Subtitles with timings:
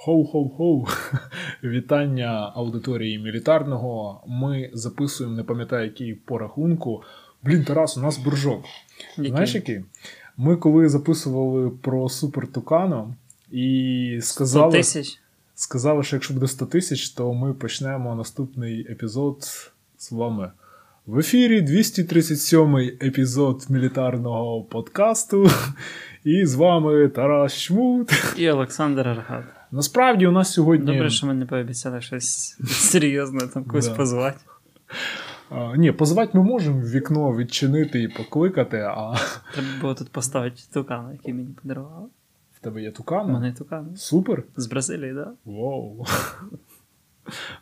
[0.00, 0.86] Хоу-хоу-хоу!
[1.64, 4.22] Вітання аудиторії мілітарного.
[4.26, 7.02] Ми записуємо, не пам'ятаю, який по рахунку.
[7.42, 8.64] Блін, Тарас, у нас буржок.
[9.16, 9.30] Який?
[9.30, 9.84] Знаєш який?
[10.36, 13.14] Ми коли записували про Супер Тукану
[13.52, 15.20] і 100 сказали, тисяч?
[15.54, 19.42] сказали, що якщо буде 100 тисяч, то ми почнемо наступний епізод
[19.98, 20.50] з вами.
[21.06, 25.50] В ефірі 237-й епізод мілітарного подкасту.
[26.24, 28.34] І з вами Тарас Чмут.
[28.36, 29.44] І Олександр Аргат.
[29.72, 30.86] Насправді у нас сьогодні.
[30.86, 34.38] Добре, що ми не пообіцяли щось серйозне там когось позвати.
[35.50, 39.14] А, ні, позвати ми можемо вікно відчинити і покликати, а
[39.52, 42.06] Треба було тут поставити тукан, який мені подарували.
[42.56, 43.32] в тебе є У тукан?
[43.32, 43.96] мене тукан.
[43.96, 44.42] Супер.
[44.56, 45.24] З Бразилії, так?
[45.24, 45.52] Да?
[45.52, 46.06] Вау.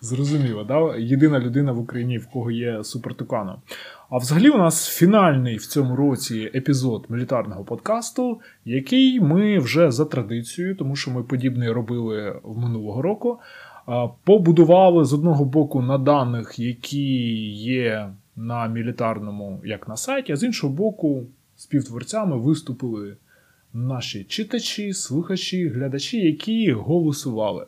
[0.00, 0.96] Зрозуміло, да?
[0.96, 3.62] єдина людина в Україні, в кого є супертукано.
[4.10, 10.04] А взагалі, у нас фінальний в цьому році епізод мілітарного подкасту, який ми вже за
[10.04, 13.38] традицією, тому що ми подібний робили в минулого року.
[14.24, 20.42] Побудували з одного боку на даних, які є на мілітарному, як на сайті, а з
[20.42, 23.16] іншого боку, співтворцями виступили
[23.72, 27.66] наші читачі, слухачі, глядачі, які голосували.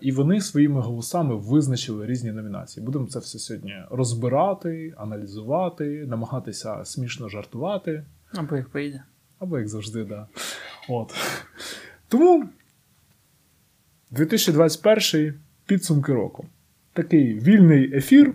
[0.00, 2.86] І вони своїми голосами визначили різні номінації.
[2.86, 9.02] Будемо це все сьогодні розбирати, аналізувати, намагатися смішно жартувати, Або як поїде.
[9.38, 10.26] або як завжди, да.
[10.88, 11.14] От.
[12.08, 12.48] Тому
[14.10, 15.34] 2021
[15.66, 16.46] підсумки року.
[16.92, 18.34] Такий вільний ефір.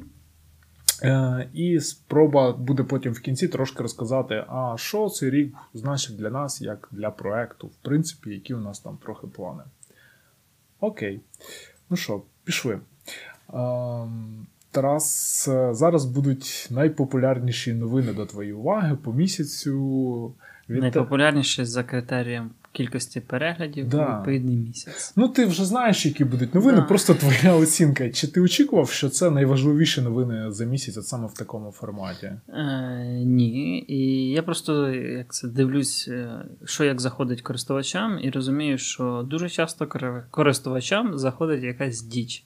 [1.04, 6.30] Е, І спроба буде потім в кінці трошки розказати, а що цей рік значить для
[6.30, 9.64] нас, як для проекту, в принципі, які у нас там трохи плани.
[10.80, 11.20] Окей.
[11.90, 12.80] Ну що, пішли.
[13.54, 20.34] Ем, Тарас, е, зараз будуть найпопулярніші новини до твоєї уваги по місяцю.
[20.70, 24.06] Від Найпопулярніші за критерієм кількості переглядів Да.
[24.06, 25.14] у відповідний місяць.
[25.16, 26.84] Ну, ти вже знаєш, які будуть новини, Да.
[26.84, 28.10] просто твоя оцінка.
[28.10, 32.32] Чи ти очікував, що це найважливіші новини за місяць, от саме в такому форматі?
[32.50, 33.86] Е, ні.
[33.88, 39.50] І я просто як це дивлюсь, е, що як заходить користувачам, і розумію, що дуже
[39.50, 39.88] часто
[40.32, 42.46] користувачам заходить якась діч.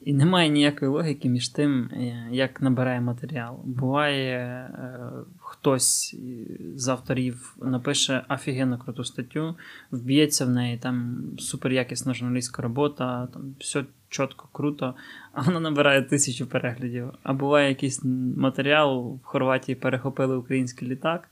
[0.00, 3.56] І немає ніякої логіки між тим, е, як набирає матеріал.
[3.64, 5.00] Буває, е,
[5.48, 6.16] хтось
[6.76, 9.54] з авторів напише офігенно круту статтю,
[9.90, 14.94] вб'ється в неї, там суперякісна журналістська робота, там все чітко, круто,
[15.32, 17.10] а вона набирає тисячу переглядів.
[17.22, 18.00] А буває якийсь
[18.36, 21.28] матеріал в Хорватії перехопили український літак,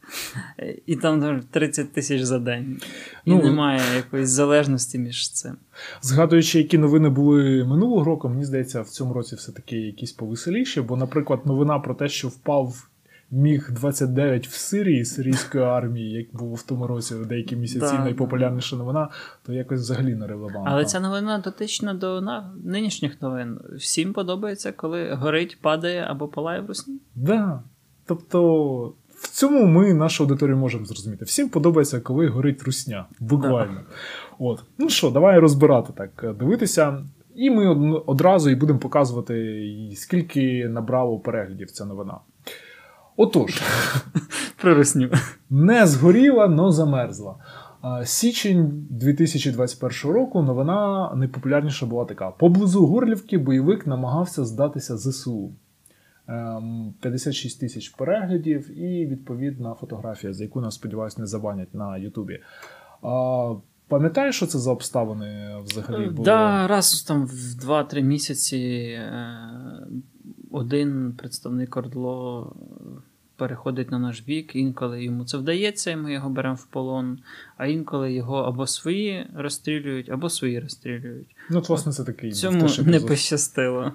[0.86, 2.80] і там там 30 тисяч за день.
[3.24, 5.56] І Ну, немає якоїсь залежності між цим.
[6.02, 10.80] Згадуючи, які новини були минулого року, мені здається, в цьому році все-таки якісь повеселіші.
[10.80, 12.88] Бо, наприклад, новина про те, що впав
[13.30, 18.76] міг 29 в Сирії сирійської армії, як було в тому році деякі місяці Да, найпопулярніша
[18.76, 19.08] новина,
[19.46, 20.64] то якось взагалі не релевантна.
[20.66, 22.54] Але ця новина дотична до на...
[22.64, 23.58] нинішніх новин.
[23.76, 26.94] Всім подобається, коли горить, падає або палає в русні.
[27.14, 27.62] Да.
[28.06, 31.24] Тобто, в цьому ми нашу аудиторію можемо зрозуміти.
[31.24, 33.06] Всім подобається, коли горить русня.
[33.20, 33.80] Буквально.
[34.38, 34.62] От.
[34.78, 37.04] Ну що, давай розбирати так, дивитися.
[37.34, 37.66] І ми
[38.06, 39.64] одразу і будемо показувати,
[39.96, 42.18] скільки набрало переглядів ця новина.
[43.16, 43.62] Отож,
[44.56, 44.82] Про
[45.50, 47.34] не згоріла, но замерзла.
[48.04, 55.52] Січень 2021 року новина найпопулярніша була така: поблизу Горлівки бойовик намагався здатися ЗСУ.
[56.28, 62.40] Ем, 56 тисяч переглядів і відповідна фотографія, за яку нас сподіваюся не забанять на Ютубі.
[63.88, 66.24] Пам'ятаєш, що це за обставини взагалі були?
[66.24, 69.06] Да, раз там в 2-3 місяці е,
[70.50, 72.56] один представник Ордло
[73.36, 77.18] переходить на наш бік, інколи йому це вдається, і ми його беремо в полон,
[77.56, 81.36] а інколи його або свої розстрілюють, або свої розстрілюють.
[81.50, 83.92] Ну, от, власне, це такий Цьому не пощастило.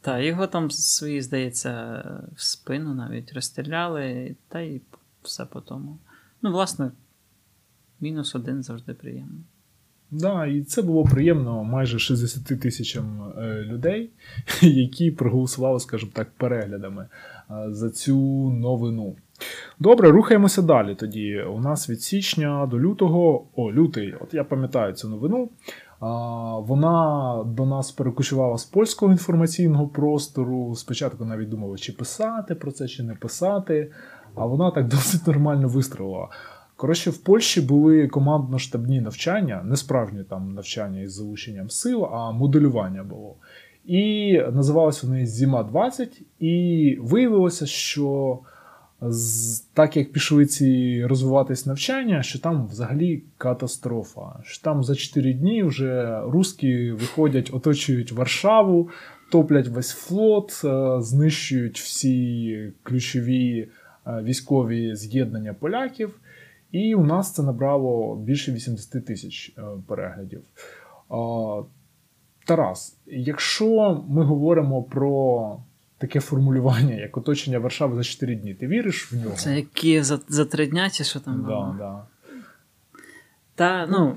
[0.00, 2.04] Так, його там свої, здається,
[2.36, 4.80] в спину навіть розстріляли, та й
[5.22, 5.98] все по тому.
[6.42, 6.90] Ну, власне,
[8.00, 9.40] мінус один завжди приємно.
[10.10, 14.10] Да, і це було приємно майже 60 тисячам е, людей,
[14.62, 17.08] які проголосували, скажімо так, переглядами
[17.50, 18.16] е, за цю
[18.50, 19.16] новину.
[19.78, 20.94] Добре, рухаємося далі.
[20.94, 25.48] Тоді у нас від січня до лютого, о, лютий, от я пам'ятаю цю новину.
[26.60, 30.74] Вона до нас перекочувала з польського інформаційного простору.
[30.74, 33.92] Спочатку навіть думали, чи писати про це, чи не писати.
[34.34, 36.28] А вона так досить нормально вистрілила.
[36.80, 43.04] Коротше, в Польщі були командно-штабні навчання, не справжні там навчання із залученням сил, а моделювання
[43.04, 43.34] було.
[43.84, 48.38] І називалися вони Зіма 20, і виявилося, що
[49.74, 54.40] так як пішли ці розвиватись навчання, що там взагалі катастрофа.
[54.42, 58.88] Що там за 4 дні вже русські виходять, оточують Варшаву,
[59.32, 63.68] топлять весь флот, е, знищують всі ключові
[64.06, 66.14] е, військові з'єднання поляків.
[66.72, 70.42] І у нас це набрало більше 80 тисяч е, переглядів.
[72.46, 75.56] Тарас, якщо ми говоримо про
[75.98, 79.36] таке формулювання, як оточення Варшави за 4 дні, ти віриш в нього?
[79.36, 81.44] Це які за за 3 дня чи що там?
[81.48, 82.06] Да, да.
[83.54, 84.16] Та, ну.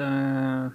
[0.00, 0.70] Е...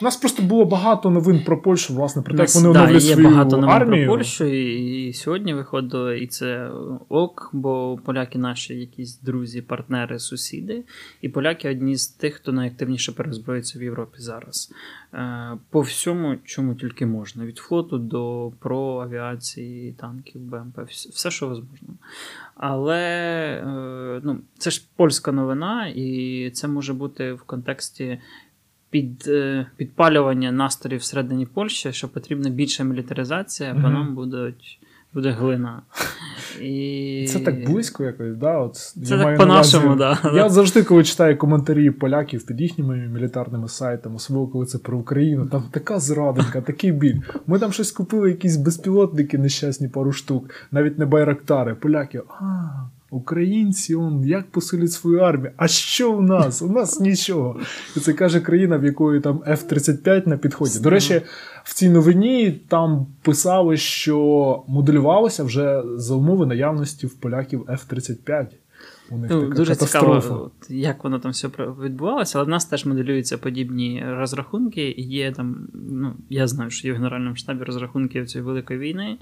[0.00, 3.22] У нас просто було багато новин про Польщу, власне, про те, як вони оновлюють свою
[3.22, 4.06] є багато новин армію.
[4.06, 6.70] про Польщу, і, і сьогодні виходило, і це
[7.08, 10.84] ок, бо поляки наші якісь друзі, партнери, сусіди,
[11.20, 14.72] і поляки одні з тих, хто найактивніше перезброїться в Європі зараз.
[15.14, 21.48] Е, По всьому, чому тільки можна: від флоту до про авіації, танків, БМП, все, що
[21.48, 21.68] можна.
[22.54, 23.00] Але
[23.66, 28.18] е, ну, це ж польська новина, і це може бути в контексті
[28.92, 34.78] під, е, підпалювання настроїв всередині Польщі, що потрібна більша мілітаризація, бо нам будуть.
[35.14, 35.82] Буде глина.
[36.60, 37.26] І...
[37.28, 38.58] Це так близько якось, да?
[38.58, 40.18] От Це так по-нашому, да.
[40.34, 45.46] Я завжди, коли читаю коментарі поляків під їхніми мілітарними сайтами, особливо коли це про Україну,
[45.46, 47.20] там така зрадинка, такий біль.
[47.46, 51.74] Ми там щось купили, якісь безпілотники нещасні пару штук, навіть не байрактари.
[51.74, 52.44] Поляки, а,
[53.12, 55.52] Українці он як посилять свою армію.
[55.56, 56.62] А що у нас?
[56.62, 57.60] У нас нічого.
[57.96, 60.78] І це каже країна, в якої там F-35 на підході.
[60.78, 61.22] До речі,
[61.64, 68.46] в цій новині там писали, що моделювалося вже за умови наявності в поляків F-35.
[69.12, 70.20] У них ну, така Дуже катастрофа.
[70.20, 71.48] цікаво, як воно там все
[71.82, 74.94] відбувалося, але в нас теж моделюються подібні розрахунки.
[74.96, 79.18] І є там, ну я знаю, що є в Генеральному штабі розрахунки цієї великої війни,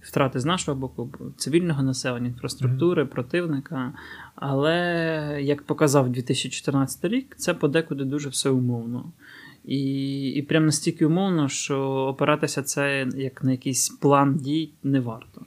[0.00, 3.12] втрати з нашого боку, цивільного населення, інфраструктури, mm-hmm.
[3.12, 3.92] противника.
[4.34, 9.12] Але як показав 2014 рік, це подекуди дуже все умовно.
[9.64, 15.42] І і прям настільки умовно, що опиратися це як на якийсь план дій не варто.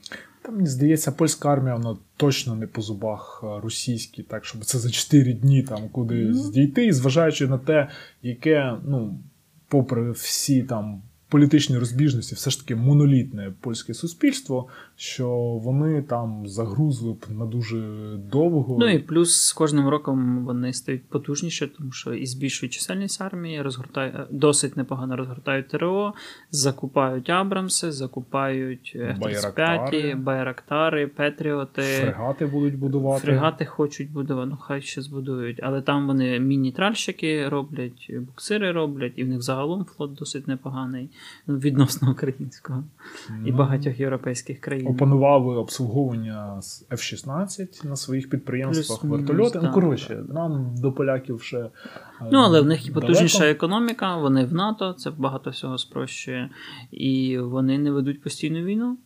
[0.46, 4.90] Та мені здається, польська армія вона точно не по зубах російській, так щоб це за
[4.90, 6.52] 4 дні там кудись mm-hmm.
[6.52, 7.88] дійти, і зважаючи на те,
[8.22, 9.18] яке, ну,
[9.68, 15.28] попри всі там політичні розбіжності, все ж таки монолітне польське суспільство, що
[15.62, 17.76] вони там загрузли б на дуже
[18.16, 18.76] довго.
[18.80, 23.62] Ну і плюс з кожним роком вони стають потужніше, тому що і збільшують чисельність армії,
[23.62, 26.14] розгортають досить непогано розгортають ТРО,
[26.50, 31.82] закупають Абрамси, закупають F-35, Байрактари, Петріоти.
[31.82, 33.26] Фрегати будуть будувати.
[33.26, 35.60] Фрегати хочуть будувати, ну хай ще збудують.
[35.62, 41.10] Але там вони міні-тральщики роблять, буксири роблять, і в них загалом флот досить непоганий
[41.48, 42.84] відносно українського
[43.46, 44.86] і ну, багатьох європейських країн.
[44.88, 49.60] Опанували обслуговування з F-16 на своїх підприємствах, Плюс, вертольоти.
[49.62, 51.58] Ну, коротше, нам до поляків ще.
[51.58, 51.70] Е,
[52.32, 53.56] ну, але в них і потужніша далеко.
[53.56, 56.50] економіка, вони в НАТО, це багато всього спрощує,
[56.90, 58.98] і вони не ведуть постійну війну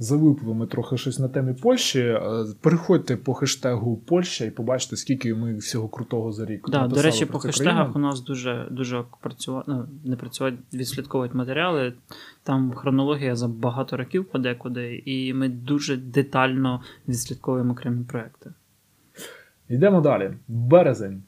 [0.00, 2.00] залипли ми трохи щось на темі Польщі.
[2.00, 2.20] Е,
[2.60, 6.70] переходьте по хештегу Польща і побачите, скільки ми всього крутого за рік.
[6.70, 7.92] Да, До речі, по хештегах країну.
[7.94, 11.92] у нас дуже дуже працювати, ну, не працювати, відслідковують матеріали.
[12.42, 18.50] Там хронологія за багато років подекуди, і ми дуже детально відслідковуємо окремі проекти.
[19.68, 20.30] Йдемо далі.
[20.48, 21.22] Березень.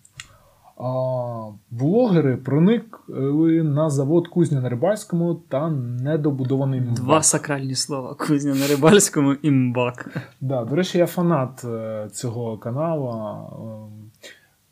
[0.85, 6.95] А, Блогери проникли на завод Кузня на Рибальському та недобудований МБАК.
[6.95, 10.09] Два сакральні слова: Кузня на Рибальському і МБАК.
[10.41, 13.13] Да, До речі, я фанат е, цього каналу.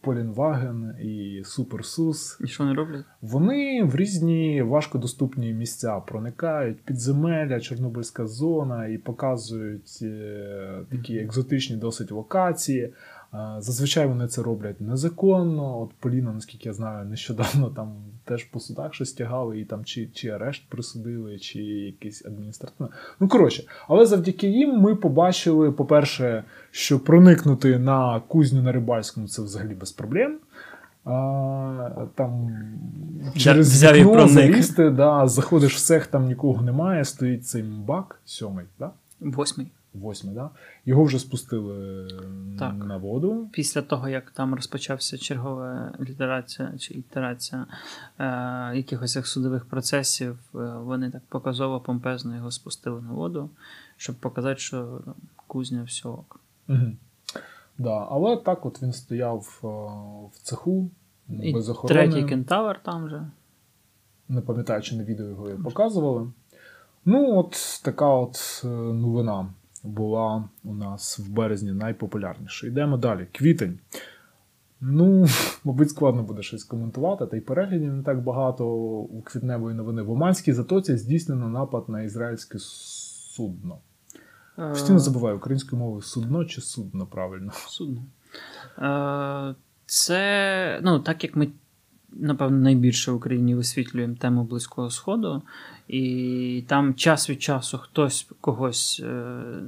[0.03, 2.39] Полін Ваген і Суперсус.
[2.41, 3.05] І що вони роблять?
[3.23, 12.13] Вони в різні важкодоступні місця проникають, підземелля, Чорнобильська зона і показують е, такі екзотичні досить
[12.13, 12.93] локації.
[13.59, 15.81] Зазвичай вони це роблять незаконно.
[15.81, 17.95] От Поліна, наскільки я знаю, нещодавно там
[18.25, 22.93] теж по судах щось тягали, і там чи чи арешт присудили, чи якийсь адміністративне.
[23.21, 29.43] Ну, коротше, але завдяки їм ми побачили, по-перше, що проникнути на кузню на рибальському це
[29.43, 30.39] взагалі без проблем.
[31.05, 32.51] А, Там
[33.37, 38.65] через Взяв вікно залізти, да, заходиш в цех, там нікого немає, стоїть цей бак, сьомий,
[38.79, 38.91] да?
[39.21, 39.71] восьмий.
[39.95, 40.51] Восьмий, да?
[40.87, 42.09] Його вже спустили
[42.59, 42.75] так.
[42.75, 43.49] на воду.
[43.53, 47.67] Після того, як там розпочався чергова літерація чи ітерація
[48.19, 48.25] е,
[48.77, 53.51] якихось судових процесів, е, вони так показово, помпезно його спустили на воду,
[53.97, 55.01] щоб показати, що
[55.47, 56.41] кузня все ок.
[56.69, 56.93] Угу.
[57.79, 59.67] Да, Але так от він стояв е,
[60.35, 60.91] в цеху
[61.29, 62.09] І без охорони.
[62.09, 63.31] Третій кентавр там же.
[64.29, 66.33] Не пам'ятаю, чи на відео його показували.
[67.05, 69.47] Ну, от така от е, новина.
[69.85, 72.73] Була у нас в березні найпопулярнішою.
[72.73, 73.27] Йдемо далі.
[73.33, 73.79] Квітень.
[74.81, 75.27] Ну,
[75.65, 80.03] мабуть, складно буде щось коментувати, та й переглядів не так багато у квітневої новини.
[80.03, 83.79] В Оманській затоці здійснено напад на ізраїльське судно.
[84.57, 87.53] Постійно забуваю українською мовою судно чи судно правильно.
[87.55, 88.03] Судно.
[89.87, 91.49] Це, ну, так як ми,
[92.13, 95.43] напевно, найбільше в Україні висвітлюємо тему Близького Сходу,
[95.89, 99.13] і там час від часу хтось когось е,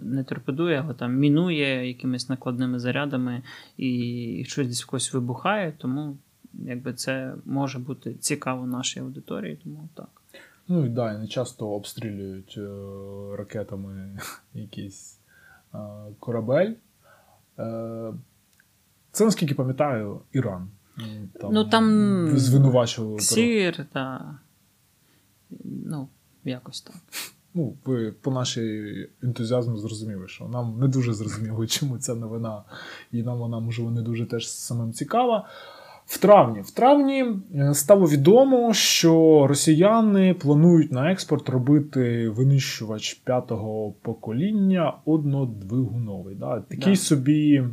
[0.02, 3.42] не торпедує, але там мінує якимись накладними зарядами
[3.76, 6.16] і щось десь когось вибухає, тому
[6.52, 10.08] якби це може бути цікаво нашій аудиторії, тому так.
[10.68, 12.68] Ну і да, не часто обстрілюють е,
[13.36, 14.18] ракетами
[14.54, 15.18] якийсь
[15.74, 15.78] е,
[16.18, 16.72] корабель.
[19.12, 20.68] Це, наскільки пам'ятаю, Іран.
[20.98, 23.20] М, Ну, там звинувачували.
[23.20, 24.34] Сір, та.
[25.64, 26.08] Ну,
[26.44, 26.96] якось так.
[27.54, 32.62] Ну, ви по нашій ентузіазму зрозуміли, що нам не дуже зрозуміло, чому ця новина,
[33.12, 35.48] і нам вона, можливо, не дуже теж самим цікава.
[36.06, 43.92] В травні В травні е, стало відомо, що росіяни планують на експорт робити винищувач п'ятого
[44.02, 46.34] покоління однодвигуновий.
[46.34, 46.60] Да?
[46.60, 46.96] Такий Да.
[47.00, 47.64] собі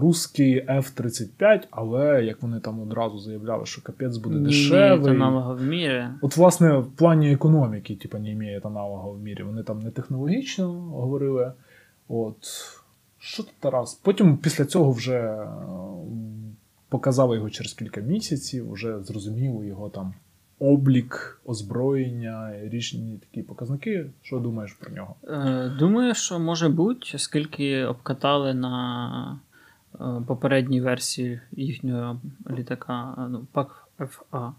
[0.00, 5.12] русський F-35, але як вони там одразу заявляли, що капець буде дешевий.
[5.12, 6.04] аналога в мірі.
[6.22, 9.42] От, власне, в плані економіки, типу, не імеє аналога в мірі.
[9.42, 11.52] Вони там не технологічно говорили.
[12.08, 12.36] От.
[13.18, 13.94] Що тут Тарас?
[13.94, 15.46] Потім після цього вже е,
[16.88, 20.14] показали його через кілька місяців, вже зрозуміло його там
[20.60, 24.10] облік, озброєння, різні такі показники.
[24.22, 25.14] Що думаєш про нього?
[25.28, 29.40] Е, Думаю, що може бути, оскільки обкатали на
[29.94, 34.52] е, попередній версії їхнього літака, е, ну, ПАК ФА,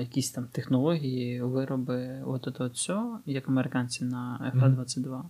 [0.00, 5.22] якісь там технології, вироби, от от все, як американці на ФА-22.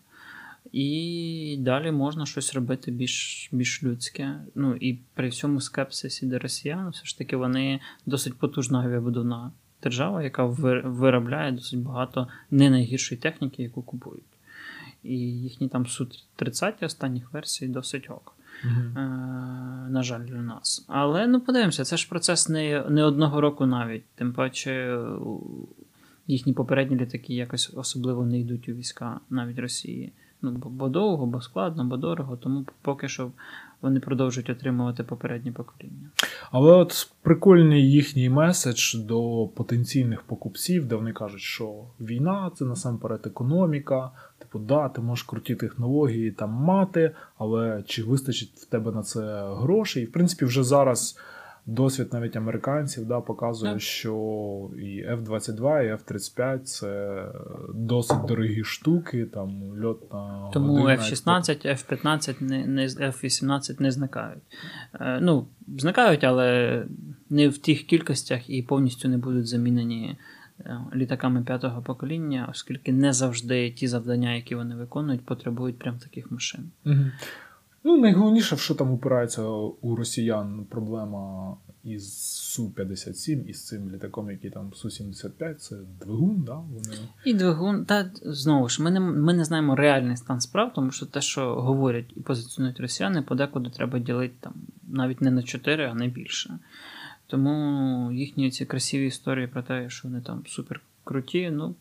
[0.76, 4.40] І далі можна щось робити більш, більш людське.
[4.54, 9.52] Ну і при всьому скепсисі до росіян, все ж таки вони досить потужна авіабудовна
[9.82, 14.24] держава, яка вир- виробляє досить багато не найгіршої техніки, яку купують.
[15.02, 18.34] І їхні там Су-30 останніх версій досить ок.
[18.64, 18.68] Е,
[19.90, 20.84] на жаль, для нас.
[20.88, 24.04] Але ну подивимося, це ж процес не, не одного року навіть.
[24.14, 24.98] Тим паче
[26.26, 30.12] їхні попередні літаки якось особливо не йдуть у війська навіть Росії.
[30.42, 33.30] Ну, бо, довго, бо складно, бо дорого, тому поки що
[33.82, 36.08] вони продовжують отримувати попереднє покоління.
[36.50, 43.26] Але от прикольний їхній меседж до потенційних покупців, де вони кажуть, що війна це насамперед
[43.26, 44.10] економіка.
[44.38, 49.20] Типу, да, ти можеш круті технології там мати, але чи вистачить в тебе на це
[49.54, 50.02] грошей?
[50.02, 51.18] І в принципі, вже зараз
[51.66, 53.80] досвід навіть американців да, показує, Так.
[53.80, 54.12] що
[54.76, 57.24] і F-22, і F-35 це
[57.74, 59.50] досить дорогі штуки, там
[59.84, 64.42] льот на Тому годину, F-16, F-15, не, не, F-18 не зникають.
[65.00, 65.46] Е, ну,
[65.78, 66.82] зникають, але
[67.30, 70.16] не в тих кількостях і повністю не будуть замінені
[70.60, 76.30] е, літаками п'ятого покоління, оскільки не завжди ті завдання, які вони виконують, потребують прям таких
[76.30, 76.70] машин.
[76.84, 77.04] Угу.
[77.86, 79.42] Ну, найголовніше, що там упирається
[79.80, 82.14] у росіян проблема із
[82.58, 86.54] Су-57, із цим літаком, який там Су-75, це двигун, да?
[86.54, 86.96] Вони...
[87.24, 91.06] І двигун, та знову ж, ми не, ми не знаємо реальний стан справ, тому що
[91.06, 94.54] те, що говорять і позиціонують росіяни, подекуди треба ділити там
[94.88, 96.58] навіть не на 4, а не більше.
[97.26, 101.74] Тому їхні ці красиві історії про те, що вони там супер круті, ну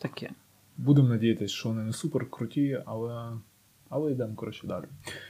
[0.00, 0.30] таке.
[0.76, 3.32] Будемо надіятися, що вони не супер круті, але,
[3.94, 4.84] але йдемо коротше далі.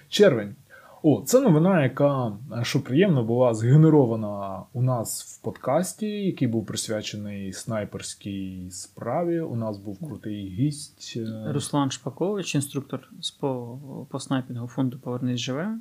[0.08, 0.54] Червень.
[1.02, 6.66] О, це новина, яка, е, що приємно, була згенерована у нас в подкасті, який був
[6.66, 9.40] присвячений снайперській справі.
[9.40, 11.14] У нас був крутий гість.
[11.16, 13.78] е, Руслан Шпакович, інструктор по,
[14.10, 15.78] по снайпінгу фонду Повернись живе.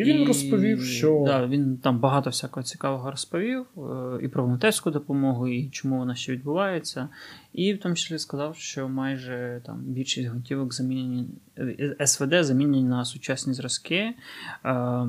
[0.00, 4.90] І він розповів, що Да, він там багато всякого цікавого розповів е, і про волонтерську
[4.90, 7.08] допомогу, і чому вона ще відбувається.
[7.52, 11.28] І в тому числі сказав, що майже там більшість гвинтівок замінені
[11.58, 14.14] е, СВД замінені на сучасні зразки.
[14.64, 15.06] Е,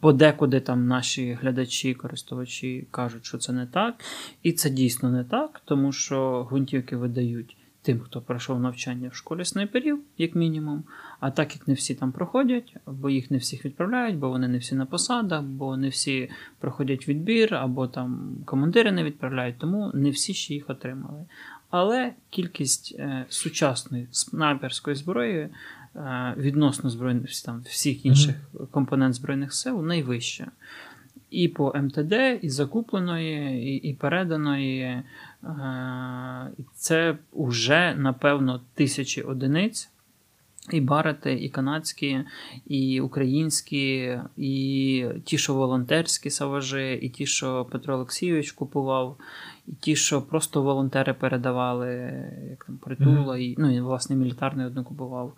[0.00, 3.94] Подекуди там наші глядачі, користувачі кажуть, що це не так.
[4.42, 9.44] І це дійсно не так, тому що гвинтівки видають тим, хто пройшов навчання в школі
[9.44, 10.84] снайперів, як мінімум.
[11.20, 14.58] А так як не всі там проходять, бо їх не всіх відправляють, бо вони не
[14.58, 20.10] всі на посадах, бо не всі проходять відбір, або там командири не відправляють, тому не
[20.10, 21.24] всі ще їх отримали.
[21.70, 25.38] Але кількість е, сучасної снайперської зброї
[25.96, 28.36] е, відносно збройних там, всіх інших
[28.70, 30.50] компонент Збройних сил найвища.
[31.30, 32.12] І по МТД,
[32.42, 35.02] і закупленої, і, і переданої.
[36.58, 39.90] І це вже, напевно, тисячі одиниць.
[40.72, 42.24] І барити, і канадські,
[42.66, 49.16] і українські, і ті, що волонтерські саважі, і ті, що Петро Олексійович купував,
[49.66, 52.12] і ті, що просто волонтери передавали,
[52.50, 53.38] як там притула, mm-hmm.
[53.38, 55.32] і ну і власне мілітарний одну купував.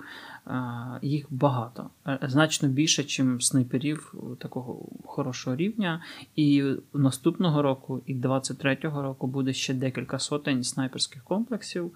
[1.02, 6.02] Їх багато, е, значно більше, ніж снайперів такого хорошого рівня.
[6.36, 11.94] І наступного року, і 23-го року буде ще декілька сотень снайперських комплексів,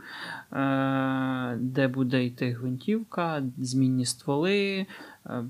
[0.52, 4.86] е, де буде йти гвинтівка, змінні стволи.
[5.26, 5.44] Е,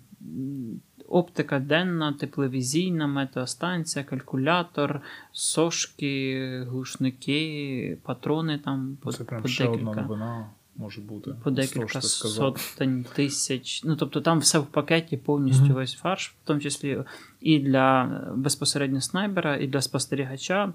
[1.09, 5.01] оптика денна, тепловізійна, метеостанція, калькулятор,
[5.33, 9.91] сошки, глушники, патрони там по, Це прям по ще декілька.
[9.91, 10.47] одна новина
[10.79, 11.35] може бути.
[11.43, 13.85] По декілька сотень тисяч.
[13.85, 15.73] Ну, тобто там все в пакеті, повністю mm-hmm.
[15.73, 17.05] весь фарш, в тому числі
[17.41, 18.05] і для
[18.37, 20.73] безпосередньо снайпера, і для спостерігача.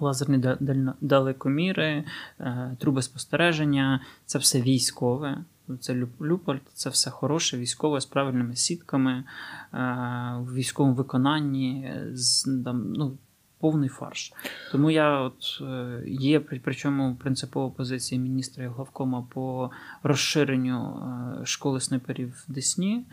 [0.00, 0.44] Лазерні
[1.00, 2.04] далекоміри,
[2.40, 5.44] е, труби спостереження це все військове.
[5.80, 9.24] Це Люпольд, це все хороше, військове з правильними сітками, е,
[10.38, 13.18] в військовому виконанні, з там, ну,
[13.62, 14.32] повний фарш.
[14.72, 19.70] Тому я от е, є причому принципова позиція міністра і главкома по
[20.02, 21.02] розширенню
[21.42, 23.04] е, школи снайперів в Десні.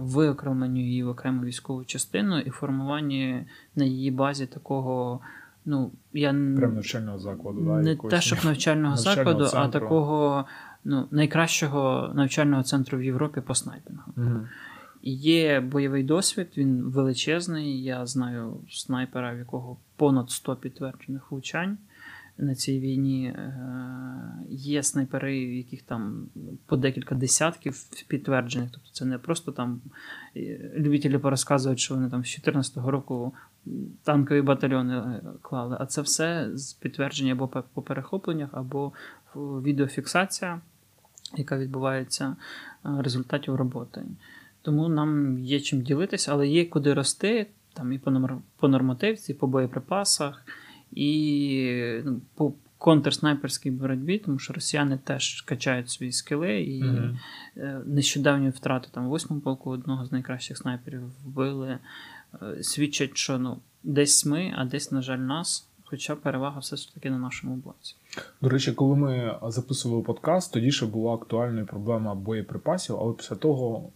[0.00, 5.20] Виокремленню її в окрему військову частину і формуванні на її базі такого.
[5.64, 9.60] Ну, я Прям навчального закладу, да, не те, щоб навчального, навчального закладу, центру.
[9.60, 10.44] а такого
[10.84, 14.12] ну, найкращого навчального центру в Європі по снайпінгу.
[14.16, 14.46] Угу.
[15.02, 17.82] Є бойовий досвід, він величезний.
[17.82, 21.78] Я знаю снайпера, в якого понад 100 підтверджених влучань
[22.38, 23.26] на цій війні.
[23.26, 23.52] Е,
[24.50, 26.28] є снайпери, в яких там
[26.66, 28.70] по декілька десятків підтверджених.
[28.72, 29.80] Тобто це не просто там
[30.36, 33.34] е, любителі порозказують, що вони там з 2014 року
[34.02, 38.92] танкові батальйони е, клали, а це все з підтвердження або по перехопленнях, або
[39.36, 40.60] відеофіксація,
[41.36, 42.36] яка відбувається
[42.84, 44.02] результатів роботи.
[44.62, 48.00] Тому нам є чим ділитися, але є куди рости, там і
[48.58, 50.46] по нормативці, і по боєприпасах,
[50.92, 57.16] і ну, по контрснайперській боротьбі, тому що росіяни теж качають свої скили, і mm
[57.86, 61.78] нещодавні втрати там в восьмому полку одного з найкращих снайперів вбили.
[62.42, 65.68] Е, свідчать, що ну, десь ми, а десь, на жаль, нас.
[65.84, 67.96] Хоча перевага все ж таки на нашому боці.
[68.42, 73.88] До речі, коли ми записували подкаст, тоді ще була актуальною проблема боєприпасів, але після того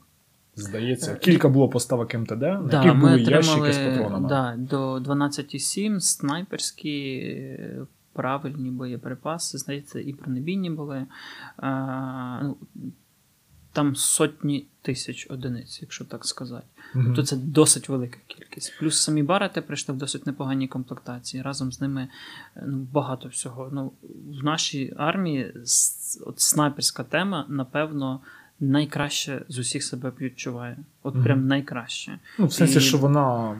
[0.55, 4.29] Здається, кілька було поставок МТД, на да, яких були ящики з патронами.
[4.29, 11.07] Да, До 12,7 снайперські е, правильні боєприпаси, здається, і бронебійні були.
[11.57, 12.57] А, ну,
[13.73, 16.67] Там сотні тисяч одиниць, якщо так сказати.
[16.95, 17.05] Mm-hmm.
[17.05, 18.79] Тобто це досить велика кількість.
[18.79, 21.43] Плюс самі барати прийшли в досить непоганій комплектації.
[21.43, 22.09] Разом з ними
[22.57, 23.71] е, ну, багато всього.
[23.73, 23.93] Ну,
[24.41, 25.53] В нашій армії
[26.27, 28.21] от снайперська тема, напевно
[28.63, 30.77] найкраще з усіх себе відчуває.
[31.03, 31.25] От mm-hmm.
[31.25, 32.19] прям найкраще.
[32.39, 32.81] Ну, В сенсі, і...
[32.81, 33.57] що вона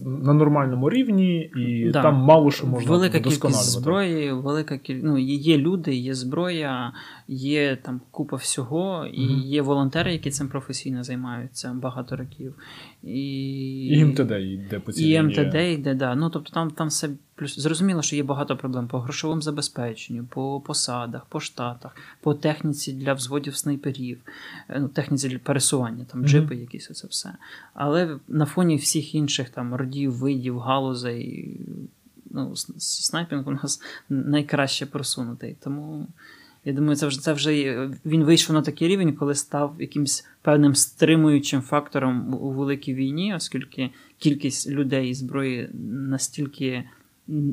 [0.00, 2.02] на нормальному рівні, і да.
[2.02, 5.06] там мало що можна Велика кількість зброї, велика кількість.
[5.06, 6.92] Ну, є люди, є зброя,
[7.28, 9.42] є там купа всього, і mm-hmm.
[9.42, 12.54] є волонтери, які цим професійно займаються багато років.
[13.02, 16.14] І і МТД йде по цій І МТД йде, да.
[16.14, 17.58] Ну, тобто там там все плюс.
[17.58, 23.14] Зрозуміло, що є багато проблем по грошовому забезпеченню, по посадах, по штатах, по техніці для
[23.14, 24.20] взводів снайперів,
[24.68, 26.60] е, ну, техніці для пересування, там джипи, mm-hmm.
[26.60, 27.34] якісь це все.
[27.74, 31.60] Але на фоні всіх інших там родів, видів, галузей.
[32.30, 35.56] Ну, снайпінг у нас найкраще просунутий.
[35.64, 36.06] Тому
[36.64, 40.74] я думаю, це вже це вже він вийшов на такий рівень, коли став якимось певним
[40.74, 46.84] стримуючим фактором у великій війні, оскільки кількість людей і зброї настільки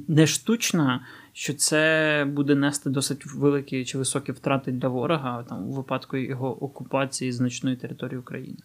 [0.07, 5.71] не штучна, що це буде нести досить великі чи високі втрати для ворога там, у
[5.71, 8.59] випадку його окупації значної території України.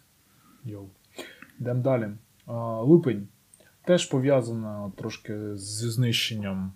[0.65, 0.87] Йоу.
[1.61, 2.09] Йдемо далі.
[2.83, 3.29] Липень
[3.85, 6.73] теж пов'язана трошки зі знищенням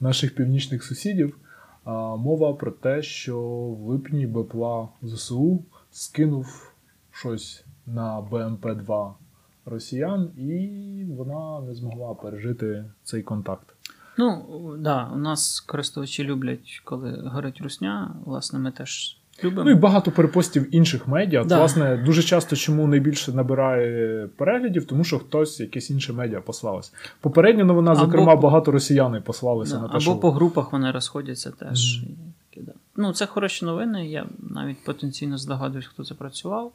[0.00, 1.38] наших північних сусідів.
[1.84, 6.72] А, Мова про те, що в липні БПЛА ЗСУ скинув
[7.12, 9.12] щось на БМП-2
[9.66, 13.66] росіян, і вона не змогла пережити цей контакт.
[14.18, 14.44] Ну,
[14.78, 18.14] да, у нас користувачі люблять, коли горить русня.
[18.24, 19.64] Власне, ми теж любимо.
[19.64, 21.44] Ну і багато перепостів інших медіа.
[21.44, 21.58] Да.
[21.58, 26.92] Власне, дуже часто чому найбільше набирає переглядів, тому що хтось якесь інше медіа послалось.
[27.20, 30.16] Попередня новина, або, зокрема, багато росіяни послалися да, на те, або що...
[30.16, 32.04] по групах вони розходяться теж.
[32.04, 32.72] Mm-hmm.
[32.96, 34.08] Ну, це хороші новини.
[34.08, 36.72] Я навіть потенційно здогадуюсь, хто це працював.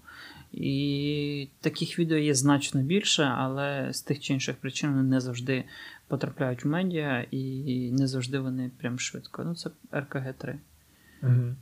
[0.56, 5.64] І таких відео є значно більше, але з тих чи інших причин вони не завжди
[6.08, 9.44] потрапляють в медіа і не завжди вони прям швидко.
[9.44, 10.56] Ну, це РКГ-3.
[11.24, 11.56] Угу.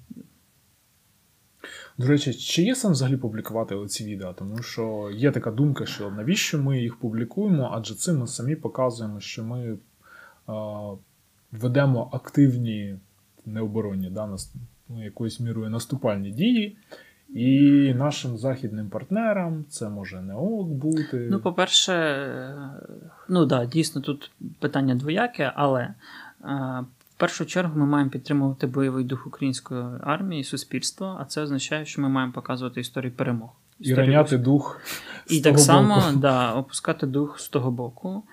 [1.97, 4.33] До речі, чи є сенс взагалі публікувати ці відео?
[4.33, 9.19] Тому що є така думка, що навіщо ми їх публікуємо, адже цим ми самі показуємо,
[9.19, 9.77] що ми е,
[11.51, 12.99] ведемо активні
[13.45, 14.37] необоронні, да,
[14.89, 16.77] ну, якоюсь мірою наступальні дії.
[17.33, 21.27] І нашим західним партнерам це може не ок бути.
[21.31, 22.27] Ну, по-перше,
[23.29, 25.95] ну да, дійсно тут питання двояке, але е,
[27.15, 31.85] в першу чергу ми маємо підтримувати бойовий дух української армії і суспільства, а це означає,
[31.85, 33.49] що ми маємо показувати історію перемог.
[33.79, 34.81] І раняти дух.
[35.29, 38.23] І так само да, опускати дух з того боку.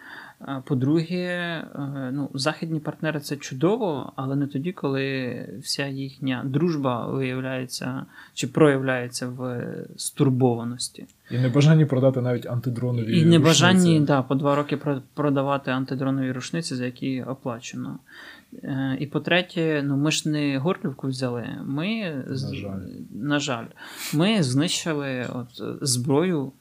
[0.65, 1.65] По-друге,
[2.13, 9.29] ну, західні партнери це чудово, але не тоді, коли вся їхня дружба виявляється чи проявляється
[9.29, 11.07] в стурбованості.
[11.31, 14.79] І небажанні продати навіть антидронові І небажанні да, по два роки
[15.15, 17.99] продавати антидронові рушниці, за які оплачено.
[18.63, 21.47] Е, і по-третє, ну ми ж не Горлівку взяли.
[21.65, 23.65] Ми, на жаль, на жаль
[24.15, 26.53] ми знищили от, зброю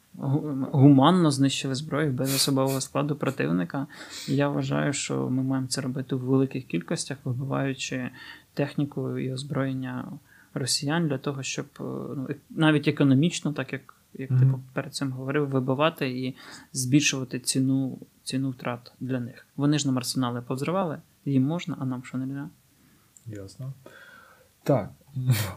[0.71, 3.87] гуманно знищили зброю без особового складу противника.
[4.27, 8.09] Я вважаю, що ми маємо це робити в великих кількостях, вибиваючи
[8.53, 10.11] техніку і озброєння
[10.53, 11.83] росіян для того, щоб е,
[12.17, 14.53] ну, навіть економічно, так як як mm-hmm.
[14.53, 16.35] ти перед цим говорив, вибивати і
[16.73, 19.47] збільшувати ціну ціну втрат для них.
[19.55, 22.49] Вони ж нам арсенали повзривали, їм можна, а нам що не можна.
[23.25, 23.73] Ясно.
[24.63, 24.89] Так,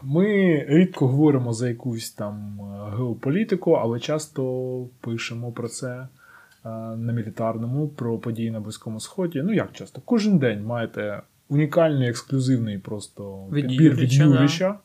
[0.03, 0.25] ми
[0.67, 6.07] рідко говоримо за якусь там е, геополітику, але часто пишемо про це е,
[6.95, 9.41] на мілітарному, про події на Близькому Сході.
[9.41, 10.01] Ну як часто?
[10.05, 14.79] Кожен день маєте унікальний ексклюзивний просто від підбір від Юрича,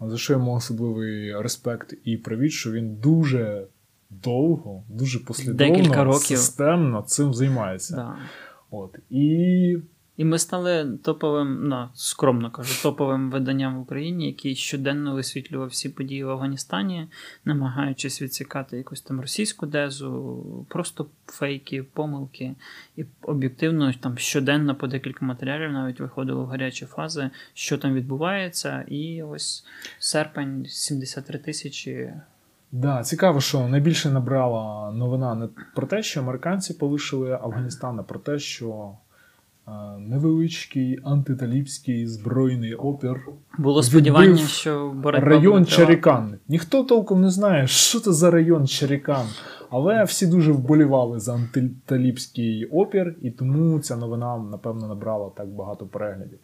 [0.00, 3.62] за що йому особливий респект і привіт, що він дуже
[4.10, 7.96] довго, дуже послідовно, системно цим займається.
[7.96, 8.16] Да.
[8.70, 8.98] От.
[9.10, 9.76] І
[10.20, 15.88] і ми стали топовим, ну, скромно кажу, топовим виданням в Україні, який щоденно висвітлював всі
[15.88, 17.08] події в Афганістані,
[17.44, 22.54] намагаючись відсікати якусь там російську дезу, просто фейки, помилки.
[22.96, 28.84] І об'єктивно там щоденно по декілька матеріалів навіть виходило в гарячі фази, що там відбувається.
[28.88, 29.66] І ось
[29.98, 32.12] серпень 73 тисячі.
[32.72, 38.18] Да, цікаво, що найбільше набрала новина не про те, що американці полишили Афганістан, а про
[38.18, 38.92] те, що
[39.98, 43.20] невеличкий антиталіпський збройний опір.
[43.58, 46.38] Було сподівання, що боротьба район Чарікан.
[46.48, 49.26] Ніхто толком не знає, що це за район Чарікан.
[49.70, 55.86] Але всі дуже вболівали за антиталіпський опір, і тому ця новина, напевно, набрала так багато
[55.86, 56.38] переглядів.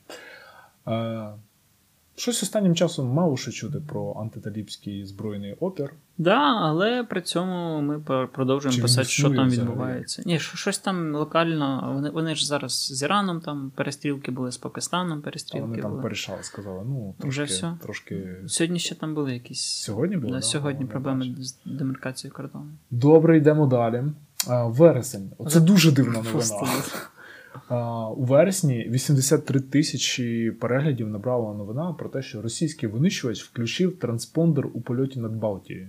[2.18, 5.92] Щось останнім часом мало що чути про антиталіпський збройний опір.
[6.18, 8.00] Да, але при цьому ми
[8.32, 10.22] продовжуємо Чи писати, що там відбувається.
[10.26, 11.92] Ні, щось там локально.
[11.94, 15.68] Вони вони ж зараз з Іраном там перестрілки були, з Пакистаном перестрілки.
[15.68, 16.02] Вони там були.
[16.02, 16.82] порішали, сказали.
[16.86, 17.74] Ну, трошки, Вже все.
[17.82, 18.36] трошки...
[18.46, 20.32] Сьогодні ще там були якісь Сьогодні були?
[20.32, 22.66] Да, сьогодні да, проблеми з демаркацією кордону.
[22.90, 24.04] Добре, йдемо далі.
[24.48, 25.30] А, Вересень.
[25.38, 26.82] Оце дуже дивна новина.
[28.16, 34.80] У вересні 83 тисячі переглядів набрала новина про те, що російський винищувач включив транспондер у
[34.80, 35.88] польоті над Балтією.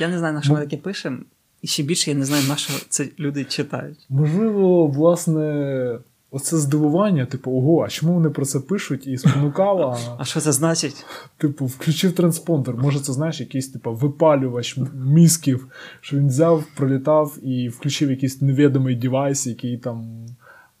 [0.00, 1.18] Я не знаю, на що ми таке пишемо,
[1.62, 4.06] і ще більше я не знаю, на що це люди читають.
[4.08, 5.98] Можливо, власне,
[6.30, 9.98] оце здивування, типу, ого, а чому вони про це пишуть і спонукало?
[10.18, 11.06] А що це значить?
[11.36, 12.76] Типу, включив транспондер.
[12.76, 15.68] Може, це знаєш, якийсь типу, випалювач мізків,
[16.00, 20.26] що він взяв, пролітав і включив якийсь невідомий девайс, який там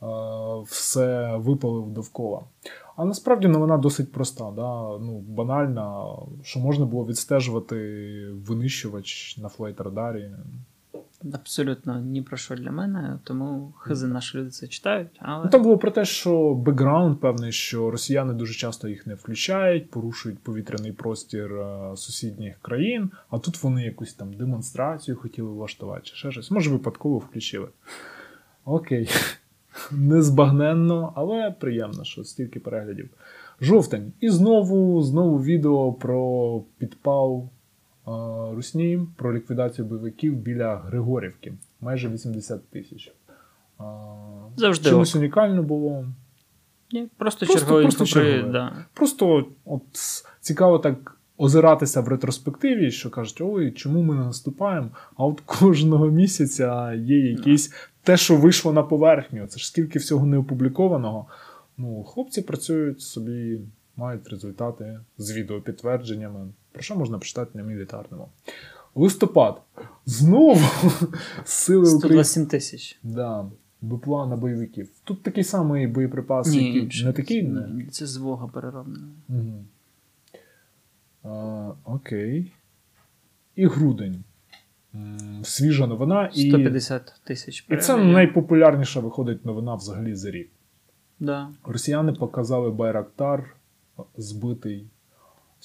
[0.02, 0.06] е-
[0.68, 2.40] все випалив довкола.
[2.96, 4.98] А насправді новина досить проста, да?
[4.98, 6.04] ну, банальна,
[6.42, 7.76] що можна було відстежувати
[8.46, 10.30] винищувач на флейт-радарі.
[11.32, 15.08] Абсолютно ні про що для мене, тому хизи наші люди це читають.
[15.18, 15.44] Але...
[15.44, 19.90] Ну, Там було про те, що бекграунд певний, що росіяни дуже часто їх не включають,
[19.90, 26.14] порушують повітряний простір е, сусідніх країн, а тут вони якусь там демонстрацію хотіли влаштувати, чи
[26.14, 26.50] ще щось.
[26.50, 27.68] Може, випадково включили.
[28.64, 29.10] Окей.
[29.92, 33.10] Незбагненно, але приємно, що стільки переглядів.
[33.60, 34.12] Жовтень.
[34.20, 37.48] І знову знову відео про підпал
[38.54, 41.54] Русні про ліквідацію бойовиків біля Григорівки.
[41.80, 43.12] Майже 80 тисяч.
[44.56, 45.20] Завжди Чимось ок.
[45.20, 46.06] унікально було.
[46.92, 48.52] Ні, Просто, просто черговий просто, черговий.
[48.52, 48.72] Да.
[48.94, 49.82] просто от,
[50.40, 54.88] цікаво так озиратися в ретроспективі, що кажуть, ой, чому ми не наступаємо?
[55.16, 59.46] А от кожного місяця є якісь те, що вийшло на поверхню.
[59.46, 61.26] Це ж скільки всього не опублікованого.
[61.78, 63.60] Ну, Хлопці працюють собі,
[63.96, 68.28] мають результати з відеопідтвердженнями Про що можна почитати на мілітарному?
[68.94, 69.62] Листопад.
[70.06, 70.60] Знову
[71.44, 72.24] сили України.
[72.24, 72.98] 127 тисяч.
[73.02, 73.46] Да,
[74.26, 74.88] на бойовиків.
[75.04, 77.06] Тут такий самий боєприпас, Ні, який інший.
[77.06, 77.42] не такий.
[77.42, 77.86] Не?
[77.90, 79.08] Це з Вога перероблено.
[79.28, 79.64] Угу.
[81.22, 82.52] А, окей.
[83.54, 84.24] І грудень.
[85.42, 86.30] Свіжа новина.
[86.34, 90.50] І, 150 тисяч і це найпопулярніша виходить новина взагалі за рік.
[91.20, 91.48] Да.
[91.64, 93.56] Росіяни показали Байрактар
[94.16, 94.86] збитий.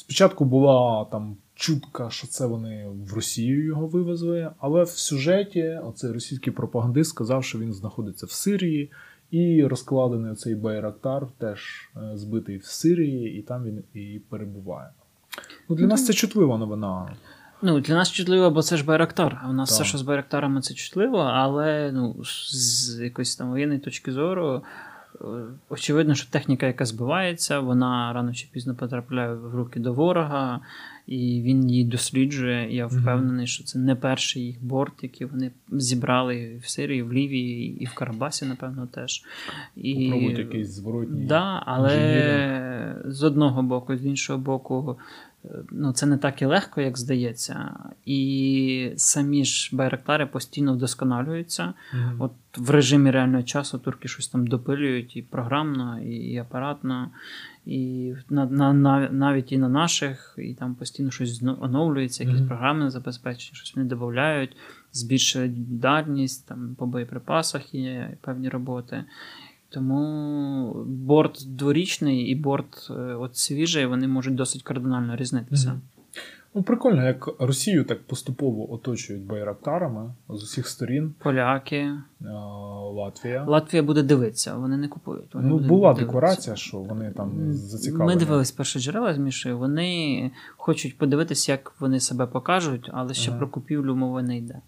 [0.02, 6.12] Спочатку була там чутка, що це вони в Росію його вивезли, але в сюжеті оцей
[6.12, 8.92] російський пропагандист сказав, що він знаходиться в Сирії,
[9.32, 14.90] і розкладений оцей Байрактар теж е, збитий в Сирії, і там він і перебуває.
[15.70, 17.16] Ну, для нас це чутлива новина.
[17.62, 19.42] Ну, для нас чутливо, бо це ж Байрактар.
[19.44, 19.76] А у нас Так.
[19.76, 22.16] все, що з Байрактарами, це чутливо, але ну,
[22.52, 24.64] з якоїсь там воєнної точки зору.
[25.22, 25.26] Е,
[25.70, 30.60] Очевидно, що техніка, яка збивається, вона рано чи пізно потрапляє в руки до ворога,
[31.08, 32.76] і він її досліджує.
[32.76, 37.84] Я впевнений, що це не перший їх борт, який вони зібрали в Сирії, в Лівії
[37.84, 39.24] і в Карабасі, напевно, теж.
[39.76, 40.06] І...
[40.06, 41.26] Попробують якийсь зворотній.
[41.26, 43.12] Да, але інженіринг.
[43.12, 44.98] з одного боку, з іншого боку,
[45.72, 47.74] ну, це не так і легко, як здається.
[48.06, 51.74] І самі ж байрактари постійно вдосконалюються.
[51.94, 52.22] Мгм.
[52.22, 57.12] От в режимі реального часу турки щось там допилюють і програмно, і, і апаратно,
[57.66, 62.48] і на, на, на, навіть і на наших, і там постійно щось оновлюється, якісь Мгм.
[62.48, 64.58] програмне забезпечення, щось вони додають,
[64.92, 69.04] збільшують дальність, там по боєприпасах є певні роботи.
[69.74, 75.70] Тому борт дворічний і борт е, от свіжий, вони можуть досить кардинально різнитися.
[75.70, 75.82] Мгм.
[76.54, 81.14] Ну, прикольно, як Росію так поступово оточують байрактарами з усіх сторін.
[81.20, 81.78] Поляки.
[81.78, 82.00] Е,
[82.94, 83.46] Латвія.
[83.48, 85.34] Латвія буде дивитися, вони не купують.
[85.36, 88.14] Вони Ну, була декларація, що вони там зацікавлені.
[88.14, 89.58] Ми дивились перші джерела з Мішою.
[89.58, 93.40] Вони хочуть подивитися, як вони себе покажуть, але ще Ага.
[93.40, 94.62] про купівлю мови не йде.